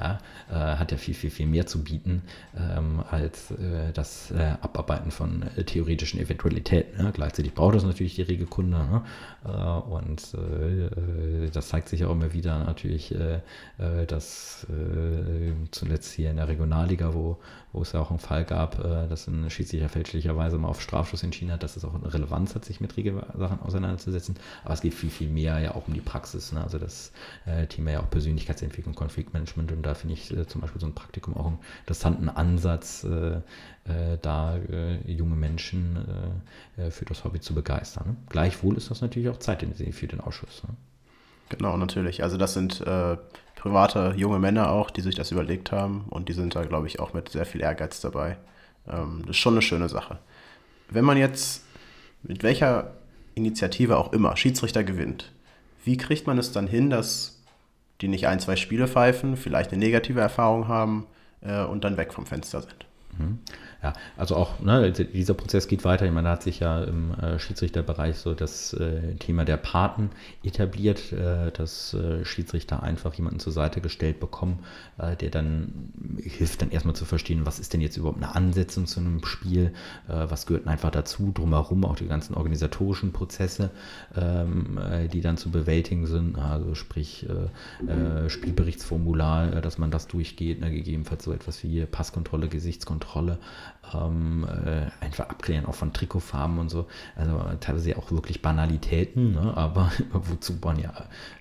ja, 0.00 0.18
äh, 0.50 0.76
hat 0.76 0.92
ja 0.92 0.98
viel, 0.98 1.14
viel, 1.14 1.30
viel 1.30 1.46
mehr 1.46 1.66
zu 1.66 1.84
bieten 1.84 2.22
ähm, 2.56 3.02
als 3.10 3.50
äh, 3.50 3.92
das 3.92 4.30
äh, 4.30 4.54
Abarbeiten 4.60 5.10
von 5.10 5.42
äh, 5.56 5.64
theoretischen 5.64 6.20
Eventualitäten. 6.20 7.02
Ne? 7.02 7.12
Gleichzeitig 7.12 7.54
braucht 7.54 7.76
es 7.76 7.84
natürlich 7.84 8.14
die 8.14 8.22
Regelkunde 8.22 8.78
ne? 8.78 9.02
Äh, 9.44 9.48
und 9.48 10.34
äh, 10.34 11.50
das 11.50 11.68
zeigt 11.68 11.88
sich 11.88 12.04
auch 12.04 12.12
immer 12.12 12.32
wieder 12.32 12.64
natürlich, 12.64 13.14
dass 14.06 14.66
zuletzt 15.70 16.12
hier 16.12 16.30
in 16.30 16.36
der 16.36 16.48
Regionalliga, 16.48 17.14
wo, 17.14 17.38
wo 17.72 17.82
es 17.82 17.92
ja 17.92 18.00
auch 18.00 18.10
einen 18.10 18.18
Fall 18.18 18.44
gab, 18.44 18.82
dass 19.08 19.26
ein 19.26 19.50
Schiedsrichter 19.50 19.88
fälschlicherweise 19.88 20.58
mal 20.58 20.68
auf 20.68 20.80
Strafschuss 20.80 21.22
entschieden 21.22 21.52
hat, 21.52 21.62
dass 21.62 21.76
es 21.76 21.84
auch 21.84 21.94
eine 21.94 22.12
Relevanz 22.12 22.54
hat, 22.54 22.64
sich 22.64 22.80
mit 22.80 22.96
Regelsachen 22.96 23.59
auseinanderzusetzen. 23.62 24.36
Aber 24.64 24.74
es 24.74 24.80
geht 24.80 24.94
viel, 24.94 25.10
viel 25.10 25.28
mehr 25.28 25.58
ja 25.58 25.74
auch 25.74 25.88
um 25.88 25.94
die 25.94 26.00
Praxis. 26.00 26.52
Ne? 26.52 26.62
Also 26.62 26.78
das 26.78 27.12
Thema 27.68 27.92
ja 27.92 28.00
auch 28.00 28.10
Persönlichkeitsentwicklung, 28.10 28.94
Konfliktmanagement 28.94 29.72
und 29.72 29.82
da 29.82 29.94
finde 29.94 30.14
ich 30.14 30.30
äh, 30.36 30.46
zum 30.46 30.60
Beispiel 30.60 30.80
so 30.80 30.86
ein 30.86 30.94
Praktikum 30.94 31.36
auch 31.36 31.46
einen 31.46 31.58
interessanten 31.80 32.28
Ansatz, 32.28 33.04
äh, 33.04 33.36
äh, 33.36 34.18
da 34.20 34.56
äh, 34.56 35.10
junge 35.10 35.36
Menschen 35.36 35.98
äh, 36.76 36.90
für 36.90 37.04
das 37.04 37.24
Hobby 37.24 37.40
zu 37.40 37.54
begeistern. 37.54 38.08
Ne? 38.08 38.16
Gleichwohl 38.28 38.76
ist 38.76 38.90
das 38.90 39.00
natürlich 39.00 39.28
auch 39.28 39.38
zeitintensiv 39.38 39.96
für 39.96 40.06
den 40.06 40.20
Ausschuss. 40.20 40.62
Ne? 40.64 40.74
Genau, 41.48 41.76
natürlich. 41.76 42.22
Also 42.22 42.36
das 42.36 42.54
sind 42.54 42.80
äh, 42.80 43.16
private 43.56 44.14
junge 44.16 44.38
Männer 44.38 44.70
auch, 44.70 44.90
die 44.90 45.00
sich 45.00 45.14
das 45.14 45.32
überlegt 45.32 45.72
haben 45.72 46.04
und 46.10 46.28
die 46.28 46.32
sind 46.32 46.54
da, 46.54 46.64
glaube 46.64 46.86
ich, 46.86 47.00
auch 47.00 47.12
mit 47.12 47.30
sehr 47.30 47.46
viel 47.46 47.60
Ehrgeiz 47.60 48.00
dabei. 48.00 48.36
Ähm, 48.88 49.22
das 49.22 49.30
ist 49.30 49.38
schon 49.38 49.54
eine 49.54 49.62
schöne 49.62 49.88
Sache. 49.88 50.18
Wenn 50.88 51.04
man 51.04 51.16
jetzt 51.16 51.64
mit 52.22 52.42
welcher 52.42 52.92
Initiative 53.34 53.96
auch 53.96 54.12
immer 54.12 54.36
Schiedsrichter 54.36 54.84
gewinnt, 54.84 55.32
wie 55.84 55.96
kriegt 55.96 56.26
man 56.26 56.38
es 56.38 56.52
dann 56.52 56.66
hin, 56.66 56.90
dass 56.90 57.42
die 58.00 58.08
nicht 58.08 58.26
ein, 58.26 58.40
zwei 58.40 58.56
Spiele 58.56 58.88
pfeifen, 58.88 59.36
vielleicht 59.36 59.72
eine 59.72 59.78
negative 59.78 60.20
Erfahrung 60.20 60.68
haben 60.68 61.06
äh, 61.42 61.64
und 61.64 61.84
dann 61.84 61.96
weg 61.96 62.12
vom 62.12 62.26
Fenster 62.26 62.62
sind. 62.62 62.86
Mhm. 63.18 63.38
Ja, 63.82 63.94
also 64.18 64.36
auch 64.36 64.60
ne, 64.60 64.92
dieser 64.92 65.32
Prozess 65.32 65.66
geht 65.66 65.84
weiter. 65.84 66.04
Ich 66.04 66.12
meine, 66.12 66.28
da 66.28 66.32
hat 66.32 66.42
sich 66.42 66.60
ja 66.60 66.84
im 66.84 67.14
äh, 67.14 67.38
Schiedsrichterbereich 67.38 68.18
so 68.18 68.34
das 68.34 68.74
äh, 68.74 69.14
Thema 69.14 69.46
der 69.46 69.56
Paten 69.56 70.10
etabliert, 70.44 71.12
äh, 71.12 71.50
dass 71.50 71.94
äh, 71.94 72.22
Schiedsrichter 72.26 72.82
einfach 72.82 73.14
jemanden 73.14 73.40
zur 73.40 73.54
Seite 73.54 73.80
gestellt 73.80 74.20
bekommen, 74.20 74.58
äh, 74.98 75.16
der 75.16 75.30
dann 75.30 75.92
hilft, 76.22 76.60
dann 76.60 76.70
erstmal 76.70 76.94
zu 76.94 77.06
verstehen, 77.06 77.46
was 77.46 77.58
ist 77.58 77.72
denn 77.72 77.80
jetzt 77.80 77.96
überhaupt 77.96 78.18
eine 78.18 78.34
Ansetzung 78.34 78.86
zu 78.86 79.00
einem 79.00 79.24
Spiel, 79.24 79.72
äh, 80.08 80.26
was 80.28 80.44
gehört 80.44 80.66
einfach 80.66 80.90
dazu, 80.90 81.32
drumherum 81.32 81.86
auch 81.86 81.96
die 81.96 82.06
ganzen 82.06 82.34
organisatorischen 82.34 83.12
Prozesse, 83.12 83.70
ähm, 84.14 84.78
die 85.10 85.22
dann 85.22 85.38
zu 85.38 85.50
bewältigen 85.50 86.06
sind, 86.06 86.38
also 86.38 86.74
sprich 86.74 87.26
Spielberichtsformular, 88.28 89.60
dass 89.60 89.78
man 89.78 89.90
das 89.90 90.06
durchgeht, 90.06 90.60
ne, 90.60 90.70
gegebenenfalls 90.70 91.24
so 91.24 91.32
etwas 91.32 91.62
wie 91.62 91.84
Passkontrolle, 91.86 92.48
Gesichtskontrolle, 92.48 93.38
ähm, 93.94 94.46
äh, 94.48 95.04
einfach 95.04 95.28
abklären, 95.28 95.66
auch 95.66 95.74
von 95.74 95.92
Trikotfarben 95.92 96.58
und 96.58 96.68
so. 96.68 96.86
Also 97.16 97.42
teilweise 97.60 97.96
auch 97.96 98.10
wirklich 98.10 98.42
Banalitäten, 98.42 99.32
ne? 99.32 99.56
aber 99.56 99.90
wozu 100.12 100.54
man 100.62 100.78
ja, 100.78 100.92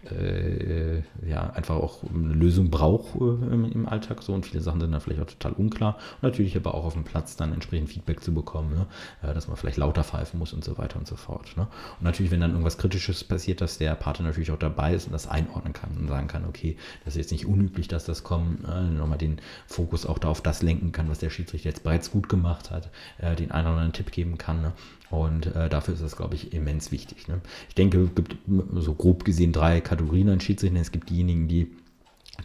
äh, 0.10 1.02
ja 1.28 1.50
einfach 1.52 1.76
auch 1.76 2.04
eine 2.04 2.34
Lösung 2.34 2.70
braucht 2.70 3.16
äh, 3.16 3.54
im, 3.54 3.72
im, 3.72 3.88
Alltag 3.88 4.24
so 4.24 4.34
und 4.34 4.46
viele 4.46 4.62
Sachen 4.62 4.82
sind 4.82 4.92
dann 4.92 5.02
vielleicht 5.02 5.22
auch 5.22 5.28
total 5.28 5.54
unklar. 5.54 5.98
Und 6.22 6.24
natürlich 6.24 6.56
aber 6.56 6.74
auch 6.74 6.86
auf 6.86 6.94
dem 6.94 7.04
Platz 7.04 7.36
dann 7.36 7.54
entsprechend 7.54 7.90
Feedback 7.90 8.24
zu 8.24 8.34
bekommen, 8.34 8.74
ne? 8.74 8.86
Äh, 9.22 9.34
dass 9.34 9.48
man 9.48 9.58
vielleicht 9.58 9.78
lauter 9.78 10.04
pfeifen 10.04 10.40
muss 10.40 10.54
und 10.54 10.64
so 10.64 10.78
weiter 10.78 10.98
und 10.98 11.08
so 11.08 11.16
fort. 11.16 11.56
Ne? 11.58 11.68
Und 12.00 12.04
natürlich, 12.04 12.32
wenn 12.32 12.42
dann 12.42 12.52
irgendwas 12.52 12.78
Kritisches 12.78 13.24
passiert, 13.24 13.62
dass 13.62 13.78
der 13.78 13.96
Partner 13.96 14.28
natürlich 14.28 14.52
auch 14.52 14.60
dabei 14.60 14.94
ist 14.94 15.06
und 15.06 15.14
das 15.14 15.28
einordnen 15.28 15.74
kann 15.74 15.98
und 15.98 16.08
sagen 16.08 16.28
kann, 16.28 16.46
okay, 16.46 16.78
das 17.06 17.16
ist 17.16 17.20
jetzt 17.20 17.32
nicht 17.32 17.46
unüblich, 17.46 17.88
dass 17.88 18.06
das 18.06 18.24
kommt, 18.24 18.64
ne? 18.64 18.90
nochmal 18.92 19.18
den 19.18 19.40
Fokus 19.68 20.06
auch 20.06 20.20
da 20.20 20.30
auf 20.30 20.42
das 20.42 20.62
lenken 20.62 20.92
kann, 20.92 21.10
was 21.10 21.20
der 21.20 21.30
Schiedsrichter 21.30 21.70
jetzt 21.70 21.84
bereits 21.84 22.12
gut 22.12 22.19
gemacht 22.28 22.72
hat, 22.72 22.90
äh, 23.20 23.36
den 23.36 23.52
einen 23.52 23.68
oder 23.68 23.76
anderen 23.76 23.94
Tipp 23.94 24.12
geben 24.12 24.38
kann. 24.38 24.62
Ne? 24.62 24.74
Und 25.10 25.48
äh, 25.56 25.70
dafür 25.70 25.94
ist 25.94 26.04
das, 26.04 26.16
glaube 26.16 26.36
ich, 26.36 26.54
immens 26.54 26.92
wichtig. 26.92 27.28
Ne? 27.28 27.40
Ich 27.70 27.76
denke, 27.76 28.02
es 28.02 28.16
gibt 28.16 28.36
so 28.74 28.94
grob 28.94 29.24
gesehen 29.24 29.54
drei 29.54 29.80
Kategorien 29.80 30.30
an 30.30 30.40
Schiedsrichtern. 30.40 30.82
Es 30.82 30.92
gibt 30.92 31.10
diejenigen, 31.10 31.48
die 31.48 31.72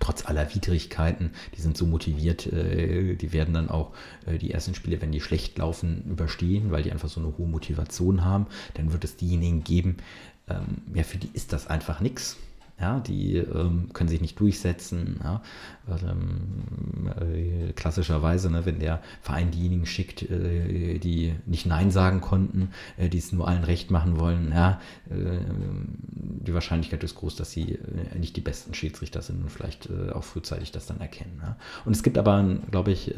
trotz 0.01 0.27
aller 0.27 0.55
Widrigkeiten, 0.55 1.31
die 1.57 1.61
sind 1.61 1.77
so 1.77 1.87
motiviert, 1.87 2.47
äh, 2.53 3.15
die 3.17 3.33
werden 3.33 3.55
dann 3.55 3.69
auch 3.69 3.93
äh, 4.27 4.39
die 4.39 4.51
ersten 4.51 4.75
Spiele, 4.75 5.01
wenn 5.01 5.13
die 5.13 5.21
schlecht 5.21 5.59
laufen, 5.59 6.05
überstehen, 6.09 6.71
weil 6.71 6.83
die 6.83 6.93
einfach 6.93 7.09
so 7.09 7.21
eine 7.21 7.37
hohe 7.37 7.49
Motivation 7.49 8.25
haben. 8.25 8.47
Dann 8.75 8.93
wird 8.93 9.05
es 9.05 9.17
diejenigen 9.17 9.65
geben, 9.65 9.97
ähm, 10.49 10.83
ja, 10.95 11.03
für 11.03 11.19
die 11.19 11.31
ist 11.33 11.53
das 11.53 11.67
einfach 11.67 12.01
nichts. 12.01 12.37
Ja, 12.81 12.99
die 12.99 13.37
ähm, 13.37 13.91
können 13.93 14.09
sich 14.09 14.21
nicht 14.21 14.41
durchsetzen. 14.41 15.21
Ja. 15.23 15.43
Ähm, 15.89 17.09
äh, 17.21 17.73
klassischerweise, 17.73 18.51
ne, 18.51 18.67
wenn 18.67 18.81
der 18.81 19.01
Verein 19.23 19.53
diejenigen 19.53 19.87
schickt, 19.87 20.23
äh, 20.23 20.99
die 20.99 21.35
nicht 21.47 21.67
Nein 21.67 21.93
sagen 21.93 22.21
konnten, 22.21 22.71
äh, 22.97 23.09
die 23.09 23.19
es 23.19 23.31
nur 23.31 23.47
allen 23.47 23.63
recht 23.63 23.93
machen 23.93 24.19
wollen, 24.19 24.51
ja, 24.51 24.81
äh, 25.09 25.39
die 26.13 26.53
Wahrscheinlichkeit 26.53 27.05
ist 27.05 27.15
groß, 27.15 27.37
dass 27.37 27.53
sie 27.53 27.75
äh, 27.75 28.19
nicht 28.19 28.37
die 28.37 28.41
besten 28.41 28.75
Schiedsrichter 28.75 29.23
sind 29.23 29.41
und 29.41 29.51
vielleicht 29.51 29.89
äh, 29.89 30.11
auch 30.11 30.25
frühzeitig 30.25 30.73
das 30.73 30.87
dann 30.87 31.01
erkennen. 31.01 31.39
Ja. 31.43 31.57
Und 31.85 31.95
es 31.95 32.03
gibt 32.03 32.19
aber, 32.19 32.43
glaube 32.71 32.91
ich, 32.91 33.15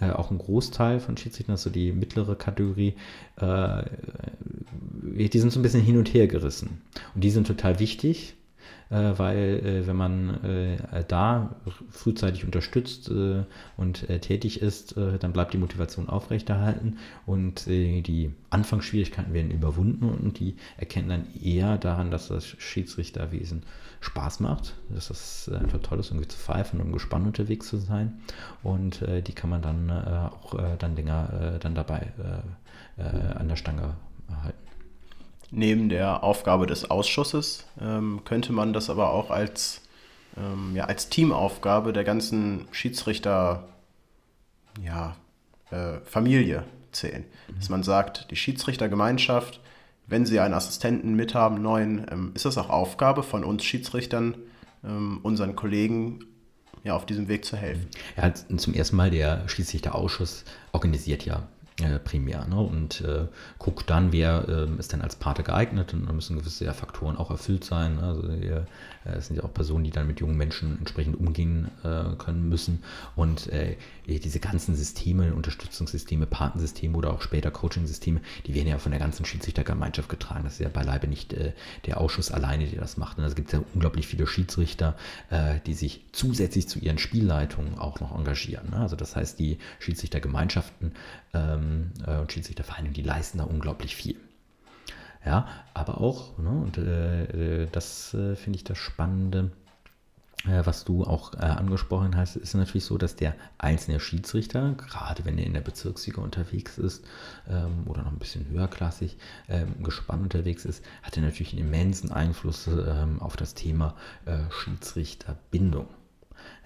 auch 0.00 0.30
einen 0.30 0.38
Großteil 0.38 1.00
von 1.00 1.16
Schiedsrichtern, 1.16 1.58
so 1.58 1.68
die 1.68 1.92
mittlere 1.92 2.34
Kategorie, 2.34 2.94
die 3.38 5.38
sind 5.38 5.52
so 5.52 5.58
ein 5.58 5.62
bisschen 5.62 5.82
hin 5.82 5.98
und 5.98 6.14
her 6.14 6.26
gerissen. 6.26 6.80
Und 7.14 7.22
die 7.22 7.30
sind 7.30 7.46
total 7.46 7.78
wichtig 7.78 8.34
weil 8.90 9.60
äh, 9.64 9.86
wenn 9.86 9.96
man 9.96 10.44
äh, 10.44 11.04
da 11.06 11.54
frühzeitig 11.90 12.44
unterstützt 12.44 13.10
und 13.76 14.06
tätig 14.20 14.60
ist, 14.60 14.96
dann 14.96 15.32
bleibt 15.32 15.52
die 15.52 15.58
Motivation 15.58 16.08
aufrechterhalten 16.08 16.98
und 17.26 17.66
die 17.66 18.32
Anfangsschwierigkeiten 18.50 19.32
werden 19.32 19.50
überwunden 19.50 20.08
und 20.08 20.38
die 20.40 20.56
erkennen 20.76 21.08
dann 21.08 21.26
eher 21.40 21.78
daran, 21.78 22.10
dass 22.10 22.28
das 22.28 22.46
Schiedsrichterwesen 22.46 23.62
Spaß 24.00 24.40
macht, 24.40 24.74
dass 24.90 25.08
das 25.08 25.48
einfach 25.48 25.80
toll 25.80 26.00
ist, 26.00 26.10
irgendwie 26.10 26.28
zu 26.28 26.38
pfeifen 26.38 26.80
und 26.80 26.92
gespannt 26.92 27.26
unterwegs 27.26 27.68
zu 27.68 27.76
sein. 27.76 28.20
Und 28.62 29.04
die 29.26 29.32
kann 29.32 29.50
man 29.50 29.62
dann 29.62 29.90
auch 29.90 30.54
dann 30.78 30.96
länger 30.96 31.58
dann 31.60 31.74
dabei 31.74 32.12
an 32.96 33.48
der 33.48 33.56
Stange 33.56 33.94
halten 34.42 34.69
neben 35.50 35.88
der 35.88 36.22
Aufgabe 36.22 36.66
des 36.66 36.90
Ausschusses 36.90 37.66
ähm, 37.80 38.22
könnte 38.24 38.52
man 38.52 38.72
das 38.72 38.90
aber 38.90 39.10
auch 39.10 39.30
als, 39.30 39.82
ähm, 40.36 40.74
ja, 40.74 40.84
als 40.84 41.08
Teamaufgabe 41.08 41.92
der 41.92 42.04
ganzen 42.04 42.68
Schiedsrichter 42.70 43.68
ja, 44.84 45.16
äh, 45.70 46.00
Familie 46.04 46.64
zählen. 46.92 47.24
Mhm. 47.48 47.56
Dass 47.56 47.68
man 47.68 47.82
sagt, 47.82 48.30
die 48.30 48.36
Schiedsrichtergemeinschaft, 48.36 49.60
wenn 50.06 50.26
sie 50.26 50.40
einen 50.40 50.54
Assistenten 50.54 51.14
mithaben, 51.14 51.62
neuen, 51.62 52.06
ähm, 52.10 52.32
ist 52.34 52.44
das 52.44 52.58
auch 52.58 52.70
Aufgabe 52.70 53.22
von 53.22 53.44
uns 53.44 53.64
Schiedsrichtern, 53.64 54.36
ähm, 54.84 55.20
unseren 55.22 55.56
Kollegen 55.56 56.24
ja, 56.82 56.94
auf 56.94 57.06
diesem 57.06 57.28
Weg 57.28 57.44
zu 57.44 57.56
helfen. 57.56 57.88
Ja, 58.16 58.32
zum 58.34 58.74
ersten 58.74 58.96
Mal 58.96 59.10
der 59.10 59.46
Schiedsrichterausschuss 59.48 60.44
organisiert 60.72 61.24
ja 61.24 61.46
äh, 61.82 61.98
primär 61.98 62.46
ne? 62.46 62.56
und 62.56 63.00
äh, 63.00 63.26
guckt 63.58 63.90
dann, 63.90 64.12
wer 64.12 64.48
äh, 64.48 64.78
ist 64.78 64.92
denn 64.92 65.02
als 65.02 65.16
Pate 65.16 65.42
geeignet 65.42 65.94
und 65.94 66.06
da 66.06 66.12
müssen 66.12 66.38
gewisse 66.38 66.64
ja, 66.64 66.72
Faktoren 66.72 67.16
auch 67.16 67.30
erfüllt 67.30 67.64
sein. 67.64 67.96
Ne? 67.96 68.02
Also 68.02 68.28
es 69.04 69.26
sind 69.26 69.36
ja 69.36 69.44
auch 69.44 69.54
Personen, 69.54 69.84
die 69.84 69.90
dann 69.90 70.06
mit 70.06 70.20
jungen 70.20 70.36
Menschen 70.36 70.78
entsprechend 70.78 71.18
umgehen 71.18 71.70
äh, 71.82 72.16
können 72.16 72.48
müssen 72.48 72.82
und 73.16 73.48
äh, 73.48 73.76
diese 74.06 74.40
ganzen 74.40 74.74
Systeme, 74.74 75.34
Unterstützungssysteme, 75.34 76.26
Patensysteme 76.26 76.96
oder 76.96 77.12
auch 77.12 77.22
später 77.22 77.50
Coachingsysteme, 77.50 78.20
die 78.46 78.54
werden 78.54 78.68
ja 78.68 78.78
von 78.78 78.90
der 78.90 78.98
ganzen 78.98 79.24
Schiedsrichtergemeinschaft 79.24 80.08
getragen. 80.08 80.44
Das 80.44 80.54
ist 80.54 80.58
ja 80.58 80.68
beileibe 80.68 81.06
nicht 81.06 81.36
der 81.86 82.00
Ausschuss 82.00 82.32
alleine, 82.32 82.66
der 82.66 82.80
das 82.80 82.96
macht. 82.96 83.18
Und 83.18 83.24
es 83.24 83.36
gibt 83.36 83.52
ja 83.52 83.62
unglaublich 83.72 84.08
viele 84.08 84.26
Schiedsrichter, 84.26 84.96
die 85.64 85.74
sich 85.74 86.04
zusätzlich 86.10 86.68
zu 86.68 86.80
ihren 86.80 86.98
Spielleitungen 86.98 87.78
auch 87.78 88.00
noch 88.00 88.16
engagieren. 88.16 88.70
Ne? 88.70 88.78
Also 88.78 88.96
das 88.96 89.14
heißt, 89.14 89.38
die 89.38 89.58
Schiedsrichtergemeinschaften 89.78 90.92
ähm, 91.34 91.92
äh, 92.06 92.18
und 92.18 92.32
Schiedsrichtervereine, 92.32 92.90
die 92.90 93.02
leisten 93.02 93.38
da 93.38 93.44
unglaublich 93.44 93.96
viel. 93.96 94.16
Ja, 95.24 95.48
aber 95.74 96.00
auch, 96.00 96.38
ne, 96.38 96.50
und 96.50 96.78
äh, 96.78 97.64
äh 97.64 97.68
das 97.70 98.14
äh, 98.14 98.36
finde 98.36 98.56
ich 98.56 98.64
das 98.64 98.78
Spannende, 98.78 99.50
äh, 100.46 100.64
was 100.64 100.84
du 100.84 101.04
auch 101.04 101.34
äh, 101.34 101.38
angesprochen 101.38 102.16
hast, 102.16 102.36
ist 102.36 102.54
natürlich 102.54 102.86
so, 102.86 102.96
dass 102.96 103.16
der 103.16 103.34
einzelne 103.58 104.00
Schiedsrichter, 104.00 104.74
gerade 104.74 105.24
wenn 105.24 105.36
er 105.36 105.44
in 105.44 105.52
der 105.52 105.60
Bezirksliga 105.60 106.22
unterwegs 106.22 106.78
ist 106.78 107.04
ähm, 107.48 107.86
oder 107.86 108.02
noch 108.02 108.12
ein 108.12 108.18
bisschen 108.18 108.48
höherklassig 108.48 109.18
ähm, 109.48 109.82
gespannt 109.82 110.22
unterwegs 110.22 110.64
ist, 110.64 110.82
hat 111.02 111.16
er 111.16 111.22
natürlich 111.22 111.52
einen 111.52 111.66
immensen 111.66 112.10
Einfluss 112.10 112.66
ähm, 112.66 113.20
auf 113.20 113.36
das 113.36 113.54
Thema 113.54 113.94
äh, 114.24 114.38
Schiedsrichterbindung. 114.50 115.88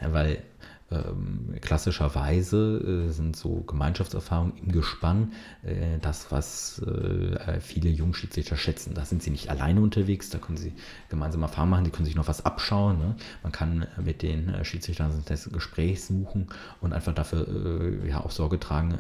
Ja, 0.01 0.13
weil 0.13 0.43
ähm, 0.91 1.55
klassischerweise 1.63 3.07
äh, 3.09 3.11
sind 3.11 3.37
so 3.37 3.63
Gemeinschaftserfahrungen 3.63 4.53
im 4.59 4.71
Gespann 4.71 5.33
äh, 5.63 5.99
das, 6.01 6.31
was 6.31 6.81
äh, 6.81 7.61
viele 7.61 7.89
Jungschiedsrichter 7.89 8.57
schätzen. 8.57 8.93
Da 8.95 9.05
sind 9.05 9.23
sie 9.23 9.31
nicht 9.31 9.51
alleine 9.51 9.81
unterwegs, 9.81 10.29
da 10.29 10.39
können 10.39 10.59
sie 10.59 10.73
gemeinsam 11.09 11.43
Erfahrungen 11.43 11.71
machen, 11.71 11.85
die 11.85 11.91
können 11.91 12.05
sich 12.05 12.15
noch 12.15 12.29
was 12.29 12.45
abschauen. 12.45 12.99
Ne? 12.99 13.17
Man 13.43 13.53
kann 13.53 13.87
mit 14.05 14.23
den 14.23 14.65
Schiedsrichtern 14.65 15.23
das 15.27 15.51
Gespräch 15.51 16.05
suchen 16.05 16.49
und 16.81 16.93
einfach 16.93 17.15
dafür 17.15 18.05
ja, 18.07 18.21
auch 18.21 18.31
Sorge 18.31 18.61
tragen, 18.61 18.99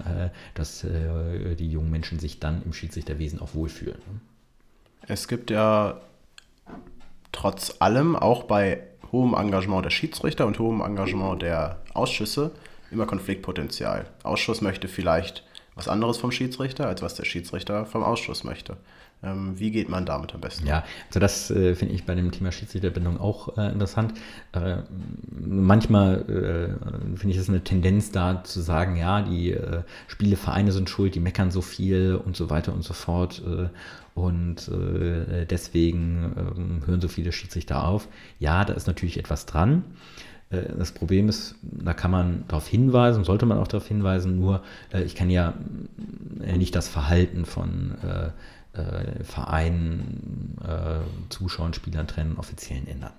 dass 0.54 0.80
die 0.84 1.70
jungen 1.70 1.90
Menschen 1.90 2.18
sich 2.18 2.40
dann 2.40 2.62
im 2.62 2.72
Schiedsrichterwesen 2.72 3.40
auch 3.40 3.54
wohlfühlen. 3.54 3.98
Ne? 3.98 4.20
Es 5.06 5.28
gibt 5.28 5.50
ja 5.50 6.00
trotz 7.32 7.76
allem 7.80 8.16
auch 8.16 8.44
bei 8.44 8.82
hohem 9.14 9.34
Engagement 9.34 9.84
der 9.84 9.90
Schiedsrichter 9.90 10.44
und 10.46 10.58
hohem 10.58 10.80
Engagement 10.80 11.40
der 11.40 11.78
Ausschüsse 11.94 12.50
immer 12.90 13.06
Konfliktpotenzial. 13.06 14.06
Ausschuss 14.24 14.60
möchte 14.60 14.88
vielleicht 14.88 15.44
was 15.76 15.88
anderes 15.88 16.18
vom 16.18 16.32
Schiedsrichter, 16.32 16.86
als 16.86 17.00
was 17.00 17.14
der 17.14 17.24
Schiedsrichter 17.24 17.86
vom 17.86 18.02
Ausschuss 18.02 18.44
möchte. 18.44 18.76
Ähm, 19.22 19.58
wie 19.58 19.70
geht 19.70 19.88
man 19.88 20.04
damit 20.04 20.34
am 20.34 20.40
besten? 20.40 20.66
Ja, 20.66 20.84
also 21.08 21.20
das 21.20 21.50
äh, 21.50 21.74
finde 21.74 21.94
ich 21.94 22.04
bei 22.04 22.14
dem 22.14 22.30
Thema 22.30 22.52
Schiedsrichterbindung 22.52 23.18
auch 23.18 23.56
äh, 23.56 23.70
interessant. 23.72 24.14
Äh, 24.52 24.78
manchmal 25.30 26.22
äh, 26.22 27.16
finde 27.16 27.34
ich 27.34 27.38
es 27.38 27.48
eine 27.48 27.62
Tendenz 27.62 28.10
da 28.10 28.44
zu 28.44 28.60
sagen, 28.60 28.96
ja, 28.96 29.22
die 29.22 29.52
äh, 29.52 29.82
Spielevereine 30.08 30.72
sind 30.72 30.90
schuld, 30.90 31.14
die 31.14 31.20
meckern 31.20 31.50
so 31.50 31.62
viel 31.62 32.20
und 32.22 32.36
so 32.36 32.50
weiter 32.50 32.74
und 32.74 32.82
so 32.82 32.94
fort. 32.94 33.42
Äh, 34.16 34.20
und 34.20 34.70
deswegen 35.50 36.34
ähm, 36.36 36.82
hören 36.86 37.00
so 37.00 37.08
viele 37.08 37.32
Schiedsrichter 37.32 37.86
auf. 37.86 38.08
Ja, 38.38 38.64
da 38.64 38.74
ist 38.74 38.86
natürlich 38.86 39.18
etwas 39.18 39.46
dran. 39.46 39.84
Das 40.50 40.92
Problem 40.92 41.28
ist, 41.28 41.56
da 41.62 41.94
kann 41.94 42.12
man 42.12 42.44
darauf 42.46 42.68
hinweisen, 42.68 43.24
sollte 43.24 43.44
man 43.44 43.58
auch 43.58 43.66
darauf 43.66 43.88
hinweisen, 43.88 44.38
nur 44.38 44.62
ich 45.04 45.16
kann 45.16 45.30
ja 45.30 45.54
nicht 46.38 46.76
das 46.76 46.86
Verhalten 46.86 47.44
von 47.44 47.96
äh, 48.74 49.22
Vereinen, 49.22 50.56
äh, 50.64 51.00
Zuschauern, 51.28 51.74
Spielern, 51.74 52.08
Trainern, 52.08 52.38
Offiziellen 52.38 52.88
ändern. 52.88 53.12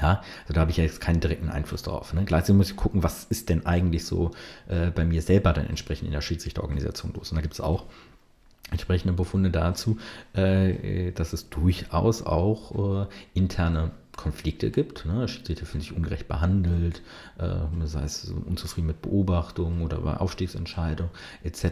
Ja, 0.00 0.22
also 0.42 0.54
da 0.54 0.60
habe 0.60 0.70
ich 0.70 0.76
jetzt 0.76 1.00
keinen 1.00 1.20
direkten 1.20 1.48
Einfluss 1.48 1.82
drauf. 1.82 2.12
Ne? 2.12 2.24
Gleichzeitig 2.24 2.56
muss 2.56 2.70
ich 2.70 2.76
gucken, 2.76 3.02
was 3.02 3.24
ist 3.24 3.48
denn 3.48 3.66
eigentlich 3.66 4.04
so 4.04 4.32
äh, 4.68 4.90
bei 4.90 5.04
mir 5.04 5.22
selber 5.22 5.52
dann 5.52 5.66
entsprechend 5.66 6.06
in 6.06 6.12
der 6.12 6.20
Schiedsrichterorganisation 6.20 7.12
los. 7.14 7.30
Und 7.30 7.36
da 7.36 7.42
gibt 7.42 7.54
es 7.54 7.60
auch 7.60 7.86
entsprechende 8.70 9.14
Befunde 9.14 9.50
dazu, 9.50 9.98
äh, 10.34 11.12
dass 11.12 11.32
es 11.32 11.48
durchaus 11.48 12.22
auch 12.22 13.04
äh, 13.04 13.06
interne 13.34 13.92
Konflikte 14.16 14.70
gibt. 14.70 15.04
Ne? 15.04 15.28
Schiedsrichter 15.28 15.66
fühlen 15.66 15.80
sich 15.80 15.94
ungerecht 15.94 16.28
behandelt, 16.28 17.02
äh, 17.38 17.56
sei 17.84 18.02
es 18.04 18.32
unzufrieden 18.46 18.86
mit 18.86 19.02
Beobachtungen 19.02 19.82
oder 19.82 19.98
bei 19.98 20.16
Aufstiegsentscheidungen 20.16 21.12
etc., 21.44 21.64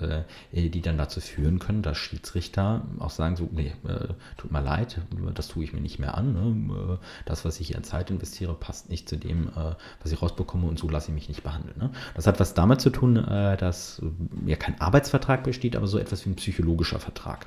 äh, 0.00 0.68
die 0.70 0.80
dann 0.82 0.98
dazu 0.98 1.20
führen 1.20 1.58
können, 1.58 1.82
dass 1.82 1.96
Schiedsrichter 1.96 2.82
auch 2.98 3.10
sagen, 3.10 3.36
so, 3.36 3.48
nee, 3.52 3.72
äh, 3.86 4.08
tut 4.36 4.52
mir 4.52 4.62
leid, 4.62 5.00
das 5.34 5.48
tue 5.48 5.64
ich 5.64 5.72
mir 5.72 5.80
nicht 5.80 5.98
mehr 5.98 6.16
an. 6.16 6.32
Ne? 6.32 6.74
Äh, 6.74 6.98
das, 7.24 7.44
was 7.44 7.60
ich 7.60 7.68
hier 7.68 7.76
an 7.76 7.84
Zeit 7.84 8.10
investiere, 8.10 8.54
passt 8.54 8.90
nicht 8.90 9.08
zu 9.08 9.16
dem, 9.16 9.48
äh, 9.48 9.74
was 10.02 10.12
ich 10.12 10.20
rausbekomme 10.20 10.66
und 10.66 10.78
so 10.78 10.88
lasse 10.88 11.08
ich 11.08 11.14
mich 11.14 11.28
nicht 11.28 11.42
behandeln. 11.42 11.78
Ne? 11.78 11.90
Das 12.14 12.26
hat 12.26 12.40
was 12.40 12.54
damit 12.54 12.80
zu 12.80 12.90
tun, 12.90 13.16
äh, 13.16 13.56
dass 13.56 14.02
ja 14.46 14.56
kein 14.56 14.80
Arbeitsvertrag 14.80 15.42
besteht, 15.42 15.76
aber 15.76 15.86
so 15.86 15.98
etwas 15.98 16.24
wie 16.24 16.30
ein 16.30 16.36
psychologischer 16.36 17.00
Vertrag. 17.00 17.46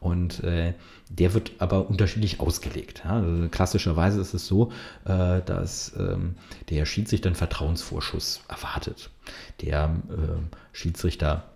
Und 0.00 0.42
der 0.42 1.34
wird 1.34 1.52
aber 1.58 1.90
unterschiedlich 1.90 2.40
ausgelegt. 2.40 3.02
Ja? 3.04 3.16
Also 3.16 3.48
klassischerweise 3.70 4.20
ist 4.20 4.34
es 4.34 4.46
so, 4.46 4.72
äh, 5.04 5.40
dass 5.42 5.92
ähm, 5.96 6.34
der 6.70 6.84
Schiedsrichter 6.86 7.28
einen 7.28 7.36
Vertrauensvorschuss 7.36 8.40
erwartet. 8.48 9.10
Der 9.60 9.96
äh, 10.10 10.56
Schiedsrichter 10.72 11.49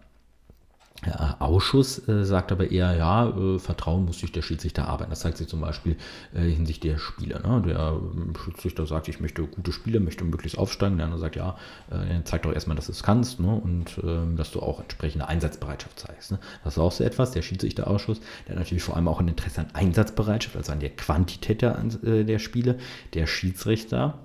Ausschuss 1.13 2.07
äh, 2.09 2.25
sagt 2.25 2.53
aber 2.53 2.71
eher, 2.71 2.95
ja, 2.97 3.29
äh, 3.29 3.59
Vertrauen 3.59 4.05
muss 4.05 4.21
sich 4.21 4.33
der 4.33 4.43
Schiedsrichter 4.43 4.89
arbeiten. 4.89 5.11
Das 5.11 5.21
zeigt 5.21 5.39
sich 5.39 5.49
zum 5.49 5.61
Beispiel 5.61 5.97
äh, 6.35 6.41
hinsichtlich 6.41 6.93
der 6.93 6.99
Spiele. 6.99 7.41
Ne? 7.47 7.63
Der 7.67 7.99
ähm, 7.99 8.35
Schiedsrichter 8.43 8.87
sagt, 8.87 9.09
ich 9.09 9.21
möchte 9.21 9.43
gute 9.43 9.73
Spiele, 9.73 10.01
möchte 10.01 10.25
möglichst 10.25 10.59
aufsteigen. 10.59 10.97
Der 10.97 11.07
andere 11.07 11.21
sagt, 11.21 11.37
ja, 11.37 11.57
äh, 11.91 12.23
zeig 12.25 12.43
doch 12.43 12.53
erstmal, 12.53 12.77
dass 12.77 12.87
du 12.87 12.93
es 12.93 13.03
kannst 13.03 13.41
ne? 13.41 13.55
und 13.55 13.99
ähm, 14.03 14.37
dass 14.37 14.51
du 14.51 14.61
auch 14.61 14.81
entsprechende 14.81 15.29
Einsatzbereitschaft 15.29 15.99
zeigst. 15.99 16.33
Ne? 16.33 16.39
Das 16.63 16.75
ist 16.75 16.79
auch 16.79 16.93
so 16.93 17.05
etwas. 17.05 17.33
Der 17.33 17.43
Schiedsrichterausschuss, 17.43 18.21
der 18.47 18.55
hat 18.55 18.61
natürlich 18.61 18.83
vor 18.83 18.97
allem 18.97 19.09
auch 19.09 19.21
ein 19.21 19.29
Interesse 19.29 19.61
an 19.61 19.69
Einsatzbereitschaft, 19.73 20.57
also 20.57 20.73
an 20.73 20.81
der 20.81 20.91
Quantität 20.91 21.63
der, 21.63 21.83
äh, 22.05 22.25
der 22.25 22.39
Spiele. 22.39 22.79
Der 23.15 23.27
Schiedsrichter 23.27 24.19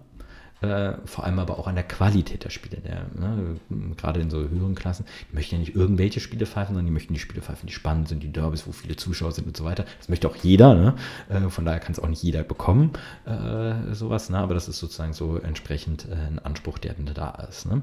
äh, 0.62 0.94
vor 1.06 1.24
allem 1.24 1.40
aber 1.40 1.58
auch 1.58 1.68
an 1.68 1.76
der 1.76 1.86
Qualität 1.86 2.44
der 2.44 2.50
Spiele. 2.50 2.82
Der, 2.82 3.06
ne, 3.16 3.56
gerade 3.96 4.20
in 4.20 4.30
so 4.30 4.38
höheren 4.38 4.76
Klassen, 4.76 5.06
die 5.32 5.36
möchten 5.36 5.56
ja 5.56 5.60
nicht 5.60 5.76
irgendwelche 5.76 6.20
Spiele 6.20 6.46
pfeifen, 6.46 6.76
sondern 6.76 6.86
die 6.86 6.92
möchten 6.92 7.14
die 7.14 7.20
Spiele 7.20 7.42
pfeifen, 7.42 7.68
die 7.68 7.74
spannend 7.74 8.10
sind, 8.10 8.24
die 8.24 8.32
Derbys, 8.32 8.68
wo 8.68 8.74
viele 8.74 8.98
Zuschauer 8.98 9.32
sind 9.32 9.48
und 9.48 9.56
so 9.56 9.64
weiter. 9.64 9.86
Das 9.98 10.10
möchte 10.10 10.28
auch 10.28 10.36
jeder, 10.36 10.76
ne? 10.76 10.96
äh, 11.30 11.50
von 11.50 11.64
daher 11.64 11.80
kann 11.80 11.94
es 11.94 12.00
auch 12.00 12.08
nicht 12.08 12.24
jeder 12.24 12.44
bekommen, 12.44 12.92
äh, 13.26 13.94
sowas, 13.94 14.30
ne? 14.30 14.38
aber 14.38 14.54
das 14.54 14.68
ist 14.68 14.80
sozusagen 14.80 15.14
so 15.14 15.38
entsprechend 15.38 16.08
äh, 16.10 16.16
ein 16.16 16.40
Anspruch, 16.40 16.78
der 16.78 16.94
da 17.00 17.32
ist. 17.50 17.66
Ne? 17.66 17.82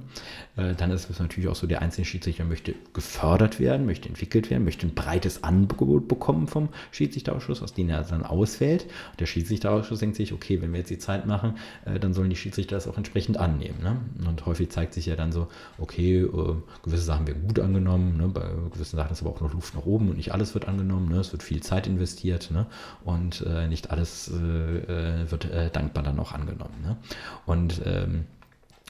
Dann 0.56 0.90
ist 0.90 1.08
es 1.08 1.18
natürlich 1.18 1.48
auch 1.48 1.54
so, 1.54 1.66
der 1.66 1.80
einzelne 1.80 2.04
Schiedsrichter 2.04 2.44
möchte 2.44 2.74
gefördert 2.92 3.58
werden, 3.58 3.86
möchte 3.86 4.08
entwickelt 4.08 4.50
werden, 4.50 4.64
möchte 4.64 4.86
ein 4.86 4.94
breites 4.94 5.42
Angebot 5.42 6.08
bekommen 6.08 6.48
vom 6.48 6.68
Schiedsrichterausschuss, 6.90 7.62
aus 7.62 7.72
dem 7.72 7.88
er 7.88 8.02
dann 8.02 8.22
auswählt. 8.22 8.84
Und 8.84 9.20
der 9.20 9.26
Schiedsrichterausschuss 9.26 10.00
denkt 10.00 10.16
sich, 10.16 10.32
okay, 10.32 10.60
wenn 10.60 10.72
wir 10.72 10.80
jetzt 10.80 10.90
die 10.90 10.98
Zeit 10.98 11.26
machen, 11.26 11.56
dann 11.84 12.12
sollen 12.12 12.30
die 12.30 12.36
Schiedsrichter 12.36 12.65
Schiedsrichter 12.66 12.76
das 12.76 12.88
auch 12.88 12.96
entsprechend 12.96 13.38
annehmen. 13.38 13.82
Ne? 13.82 13.96
Und 14.28 14.44
häufig 14.46 14.70
zeigt 14.70 14.94
sich 14.94 15.06
ja 15.06 15.16
dann 15.16 15.32
so, 15.32 15.48
okay, 15.78 16.20
äh, 16.20 16.54
gewisse 16.82 17.04
Sachen 17.04 17.26
werden 17.26 17.46
gut 17.46 17.58
angenommen, 17.58 18.16
ne? 18.16 18.28
bei 18.28 18.48
gewissen 18.72 18.96
Sachen 18.96 19.12
ist 19.12 19.22
aber 19.22 19.30
auch 19.30 19.40
noch 19.40 19.52
Luft 19.52 19.74
nach 19.74 19.86
oben 19.86 20.08
und 20.08 20.16
nicht 20.16 20.32
alles 20.32 20.54
wird 20.54 20.68
angenommen, 20.68 21.08
ne? 21.08 21.20
es 21.20 21.32
wird 21.32 21.42
viel 21.42 21.62
Zeit 21.62 21.86
investiert 21.86 22.50
ne? 22.50 22.66
und 23.04 23.44
äh, 23.46 23.68
nicht 23.68 23.90
alles 23.90 24.30
äh, 24.30 25.22
äh 25.22 25.30
wird 25.30 25.46
äh, 25.46 25.70
dankbar 25.70 26.02
dann 26.04 26.18
auch 26.18 26.32
angenommen. 26.32 26.82
Ne? 26.82 26.96
Und 27.46 27.82
ähm, 27.84 28.24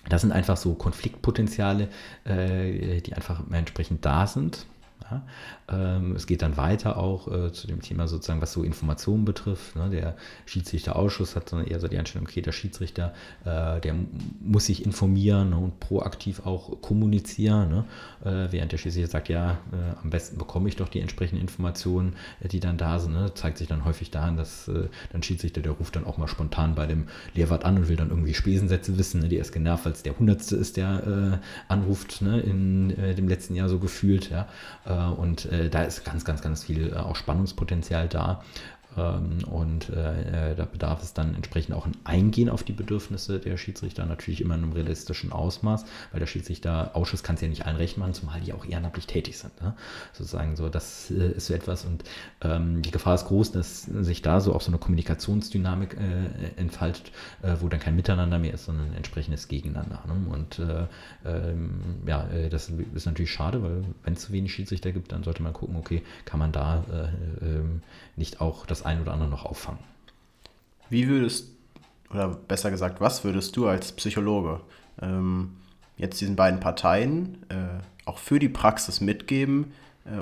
das 0.08 0.20
sind 0.20 0.32
einfach 0.32 0.56
so 0.56 0.74
Konfliktpotenziale, 0.74 1.88
äh, 2.24 3.00
die 3.00 3.14
einfach 3.14 3.42
entsprechend 3.50 4.04
da 4.04 4.26
sind. 4.26 4.66
Ja? 5.10 5.22
Ähm, 5.68 6.14
es 6.16 6.26
geht 6.26 6.42
dann 6.42 6.56
weiter 6.56 6.96
auch 6.96 7.28
äh, 7.28 7.52
zu 7.52 7.66
dem 7.66 7.80
Thema 7.80 8.08
sozusagen, 8.08 8.40
was 8.40 8.52
so 8.52 8.62
Informationen 8.62 9.24
betrifft. 9.24 9.76
Ne? 9.76 9.90
Der 9.90 10.16
Schiedsrichterausschuss 10.46 11.36
hat 11.36 11.52
dann 11.52 11.66
eher 11.66 11.80
so 11.80 11.88
die 11.88 11.98
Einstellung, 11.98 12.26
okay, 12.26 12.42
der 12.42 12.52
Schiedsrichter, 12.52 13.14
äh, 13.44 13.80
der 13.80 13.94
muss 14.40 14.66
sich 14.66 14.84
informieren 14.84 15.50
ne? 15.50 15.56
und 15.56 15.80
proaktiv 15.80 16.46
auch 16.46 16.80
kommunizieren, 16.80 17.68
ne? 17.68 17.84
äh, 18.24 18.52
während 18.52 18.72
der 18.72 18.78
Schiedsrichter 18.78 19.10
sagt, 19.10 19.28
ja, 19.28 19.52
äh, 19.72 20.02
am 20.02 20.10
besten 20.10 20.38
bekomme 20.38 20.68
ich 20.68 20.76
doch 20.76 20.88
die 20.88 21.00
entsprechenden 21.00 21.40
Informationen, 21.40 22.14
äh, 22.40 22.48
die 22.48 22.60
dann 22.60 22.78
da 22.78 22.98
sind. 22.98 23.12
Ne? 23.12 23.32
Zeigt 23.34 23.58
sich 23.58 23.68
dann 23.68 23.84
häufig 23.84 24.10
daran, 24.10 24.36
dass 24.36 24.68
äh, 24.68 24.88
dann 25.12 25.22
Schiedsrichter, 25.22 25.62
der 25.62 25.72
ruft 25.72 25.96
dann 25.96 26.04
auch 26.04 26.16
mal 26.16 26.28
spontan 26.28 26.74
bei 26.74 26.86
dem 26.86 27.06
Lehrwart 27.34 27.64
an 27.64 27.76
und 27.76 27.88
will 27.88 27.96
dann 27.96 28.10
irgendwie 28.10 28.34
Spesensätze 28.34 28.98
wissen. 28.98 29.20
Ne? 29.20 29.28
Der 29.28 29.40
ist 29.40 29.52
genervt, 29.52 29.86
als 29.86 30.02
der 30.02 30.18
Hundertste 30.18 30.56
ist, 30.56 30.76
der 30.76 31.40
anruft 31.68 32.22
ne? 32.22 32.40
in 32.40 32.88
dem 32.88 33.28
letzten 33.28 33.54
Jahr 33.54 33.68
so 33.68 33.78
gefühlt. 33.78 34.30
Ja? 34.30 34.48
Und 35.04 35.46
äh, 35.46 35.68
da 35.68 35.82
ist 35.82 36.04
ganz, 36.04 36.24
ganz, 36.24 36.42
ganz 36.42 36.64
viel 36.64 36.92
äh, 36.92 36.96
auch 36.96 37.16
Spannungspotenzial 37.16 38.08
da. 38.08 38.42
Ähm, 38.96 39.44
und 39.50 39.90
äh, 39.90 40.54
da 40.54 40.64
bedarf 40.64 41.02
es 41.02 41.12
dann 41.12 41.34
entsprechend 41.34 41.74
auch 41.74 41.86
ein 41.86 41.96
Eingehen 42.04 42.48
auf 42.48 42.62
die 42.62 42.72
Bedürfnisse 42.72 43.38
der 43.38 43.56
Schiedsrichter, 43.56 44.06
natürlich 44.06 44.40
immer 44.40 44.54
in 44.54 44.62
einem 44.62 44.72
realistischen 44.72 45.32
Ausmaß, 45.32 45.84
weil 46.12 46.20
der 46.20 46.26
Schiedsrichterausschuss 46.26 47.22
kann 47.22 47.36
es 47.36 47.42
ja 47.42 47.48
nicht 47.48 47.66
allen 47.66 47.76
recht 47.76 47.98
machen, 47.98 48.14
zumal 48.14 48.40
die 48.40 48.52
auch 48.52 48.64
ehrenamtlich 48.64 49.06
tätig 49.06 49.38
sind. 49.38 49.60
Ne? 49.60 49.74
Sozusagen 50.12 50.56
so, 50.56 50.68
das 50.68 51.10
äh, 51.10 51.32
ist 51.32 51.46
so 51.46 51.54
etwas 51.54 51.84
und 51.84 52.04
ähm, 52.42 52.82
die 52.82 52.90
Gefahr 52.90 53.14
ist 53.14 53.26
groß, 53.26 53.52
dass 53.52 53.82
sich 53.82 54.22
da 54.22 54.40
so 54.40 54.54
auch 54.54 54.60
so 54.60 54.70
eine 54.70 54.78
Kommunikationsdynamik 54.78 55.94
äh, 55.94 56.60
entfaltet, 56.60 57.12
wo 57.60 57.68
dann 57.68 57.80
kein 57.80 57.96
Miteinander 57.96 58.38
mehr 58.38 58.54
ist, 58.54 58.64
sondern 58.64 58.88
ein 58.88 58.94
entsprechendes 58.94 59.48
Gegeneinander. 59.48 60.02
Ne? 60.06 60.32
Und 60.32 60.58
äh, 60.58 60.86
ähm, 61.24 61.80
ja, 62.06 62.26
das 62.50 62.70
ist 62.94 63.06
natürlich 63.06 63.32
schade, 63.32 63.62
weil 63.62 63.84
wenn 64.04 64.14
es 64.14 64.22
zu 64.22 64.32
wenig 64.32 64.52
Schiedsrichter 64.52 64.92
gibt, 64.92 65.12
dann 65.12 65.22
sollte 65.22 65.42
man 65.42 65.52
gucken, 65.52 65.76
okay, 65.76 66.02
kann 66.24 66.38
man 66.38 66.52
da 66.52 66.84
nicht 68.16 68.40
auch 68.40 68.66
das 68.66 68.85
ein 68.86 69.00
oder 69.02 69.12
andere 69.12 69.28
noch 69.28 69.44
auffangen. 69.44 69.80
Wie 70.88 71.08
würdest, 71.08 71.50
oder 72.10 72.28
besser 72.28 72.70
gesagt, 72.70 73.00
was 73.00 73.24
würdest 73.24 73.56
du 73.56 73.66
als 73.66 73.92
Psychologe 73.92 74.60
ähm, 75.02 75.56
jetzt 75.96 76.20
diesen 76.20 76.36
beiden 76.36 76.60
Parteien, 76.60 77.44
äh, 77.48 77.80
auch 78.04 78.18
für 78.18 78.38
die 78.38 78.48
Praxis 78.48 79.00
mitgeben, 79.00 79.72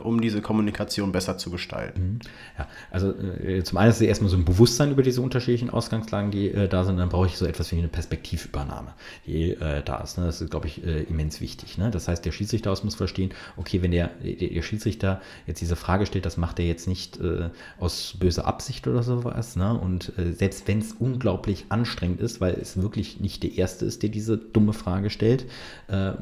um 0.02 0.20
diese 0.20 0.40
Kommunikation 0.40 1.12
besser 1.12 1.38
zu 1.38 1.50
gestalten? 1.50 2.02
Mhm. 2.02 2.18
Ja, 2.58 2.68
also 2.90 3.12
äh, 3.12 3.62
zum 3.64 3.78
einen 3.78 3.90
ist 3.90 3.96
es 3.96 4.02
erstmal 4.02 4.30
so 4.30 4.36
ein 4.36 4.44
Bewusstsein 4.44 4.90
über 4.90 5.02
diese 5.02 5.20
unterschiedlichen 5.20 5.70
Ausgangslagen, 5.70 6.30
die 6.30 6.50
äh, 6.50 6.68
da 6.68 6.84
sind. 6.84 6.96
Dann 6.96 7.08
brauche 7.08 7.26
ich 7.26 7.36
so 7.36 7.46
etwas 7.46 7.70
wie 7.72 7.78
eine 7.78 7.88
Perspektivübernahme, 7.88 8.94
die 9.26 9.50
äh, 9.50 9.82
da 9.82 9.98
ist. 9.98 10.18
Ne? 10.18 10.26
Das 10.26 10.40
ist, 10.40 10.50
glaube 10.50 10.66
ich, 10.66 10.84
äh, 10.84 11.02
immens 11.02 11.40
wichtig. 11.40 11.78
Ne? 11.78 11.90
Das 11.90 12.08
heißt, 12.08 12.24
der 12.24 12.32
Schiedsrichter 12.32 12.74
muss 12.82 12.94
verstehen, 12.94 13.30
okay, 13.56 13.82
wenn 13.82 13.90
der, 13.90 14.10
der, 14.22 14.48
der, 14.48 14.62
Schiedsrichter 14.62 15.20
jetzt 15.46 15.60
diese 15.60 15.76
Frage 15.76 16.06
stellt, 16.06 16.26
das 16.26 16.36
macht 16.36 16.58
er 16.58 16.66
jetzt 16.66 16.88
nicht 16.88 17.20
äh, 17.20 17.50
aus 17.78 18.16
böser 18.18 18.46
Absicht 18.46 18.86
oder 18.88 19.02
sowas. 19.02 19.56
Ne? 19.56 19.78
Und 19.78 20.12
selbst 20.16 20.66
wenn 20.66 20.78
es 20.80 20.92
unglaublich 20.92 21.66
anstrengend 21.68 22.20
ist, 22.20 22.40
weil 22.40 22.54
es 22.54 22.80
wirklich 22.80 23.20
nicht 23.20 23.42
der 23.42 23.56
Erste 23.56 23.84
ist, 23.84 24.02
der 24.02 24.10
diese 24.10 24.36
dumme 24.36 24.72
Frage 24.72 25.10
stellt, 25.10 25.46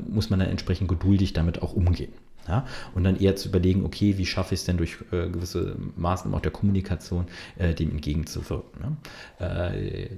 muss 0.08 0.30
man 0.30 0.40
dann 0.40 0.48
entsprechend 0.48 0.88
geduldig 0.88 1.32
damit 1.32 1.62
auch 1.62 1.74
umgehen. 1.74 2.12
Ja? 2.48 2.66
Und 2.94 3.04
dann 3.04 3.16
eher 3.16 3.36
zu 3.36 3.48
überlegen, 3.48 3.84
okay, 3.84 4.18
wie 4.18 4.26
schaffe 4.26 4.54
ich 4.54 4.60
es 4.60 4.66
denn 4.66 4.76
durch 4.76 4.98
äh, 5.12 5.28
gewisse 5.28 5.76
Maßnahmen 5.96 6.36
auch 6.36 6.42
der 6.42 6.52
Kommunikation, 6.52 7.26
äh, 7.58 7.74
dem 7.74 7.90
entgegenzuwirken. 7.90 8.80
Ne? 8.80 8.96
Äh, 9.46 10.08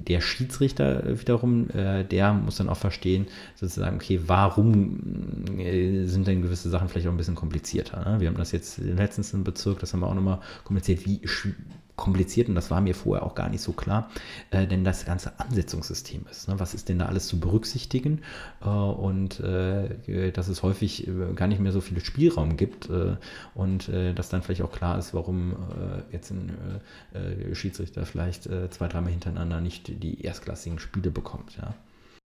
der 0.00 0.20
Schiedsrichter 0.20 1.18
wiederum, 1.20 1.70
äh, 1.70 2.04
der 2.04 2.32
muss 2.32 2.56
dann 2.56 2.68
auch 2.68 2.76
verstehen, 2.76 3.26
sozusagen, 3.54 3.96
okay, 3.96 4.20
warum 4.26 5.58
äh, 5.58 6.06
sind 6.06 6.26
denn 6.26 6.42
gewisse 6.42 6.70
Sachen 6.70 6.88
vielleicht 6.88 7.06
auch 7.06 7.12
ein 7.12 7.16
bisschen 7.16 7.34
komplizierter. 7.34 8.08
Ne? 8.08 8.20
Wir 8.20 8.28
haben 8.28 8.36
das 8.36 8.52
jetzt 8.52 8.78
letztens 8.78 9.32
im 9.32 9.44
Bezirk, 9.44 9.80
das 9.80 9.92
haben 9.92 10.00
wir 10.00 10.08
auch 10.08 10.14
nochmal 10.14 10.40
kommuniziert, 10.64 11.04
wie 11.06 11.20
kompliziert 11.96 12.48
und 12.48 12.54
das 12.54 12.70
war 12.70 12.80
mir 12.80 12.94
vorher 12.94 13.24
auch 13.24 13.34
gar 13.34 13.48
nicht 13.48 13.62
so 13.62 13.72
klar, 13.72 14.10
äh, 14.50 14.66
denn 14.66 14.84
das 14.84 15.04
ganze 15.04 15.38
Ansetzungssystem 15.38 16.26
ist. 16.30 16.48
Ne? 16.48 16.58
Was 16.58 16.74
ist 16.74 16.88
denn 16.88 16.98
da 16.98 17.06
alles 17.06 17.28
zu 17.28 17.38
berücksichtigen? 17.38 18.22
Äh, 18.62 18.68
und 18.68 19.40
äh, 19.40 20.32
dass 20.32 20.48
es 20.48 20.62
häufig 20.62 21.06
äh, 21.06 21.32
gar 21.34 21.46
nicht 21.46 21.60
mehr 21.60 21.72
so 21.72 21.80
viel 21.80 22.00
Spielraum 22.00 22.56
gibt 22.56 22.90
äh, 22.90 23.16
und 23.54 23.88
äh, 23.88 24.12
dass 24.12 24.28
dann 24.28 24.42
vielleicht 24.42 24.62
auch 24.62 24.72
klar 24.72 24.98
ist, 24.98 25.14
warum 25.14 25.54
jetzt 26.12 26.30
ein 26.30 26.52
Schiedsrichter 27.52 28.06
vielleicht 28.06 28.44
zwei, 28.70 28.88
dreimal 28.88 29.10
hintereinander 29.10 29.60
nicht 29.60 30.02
die 30.02 30.22
erstklassigen 30.22 30.78
Spiele 30.78 31.10
bekommt. 31.10 31.56
Ja? 31.56 31.74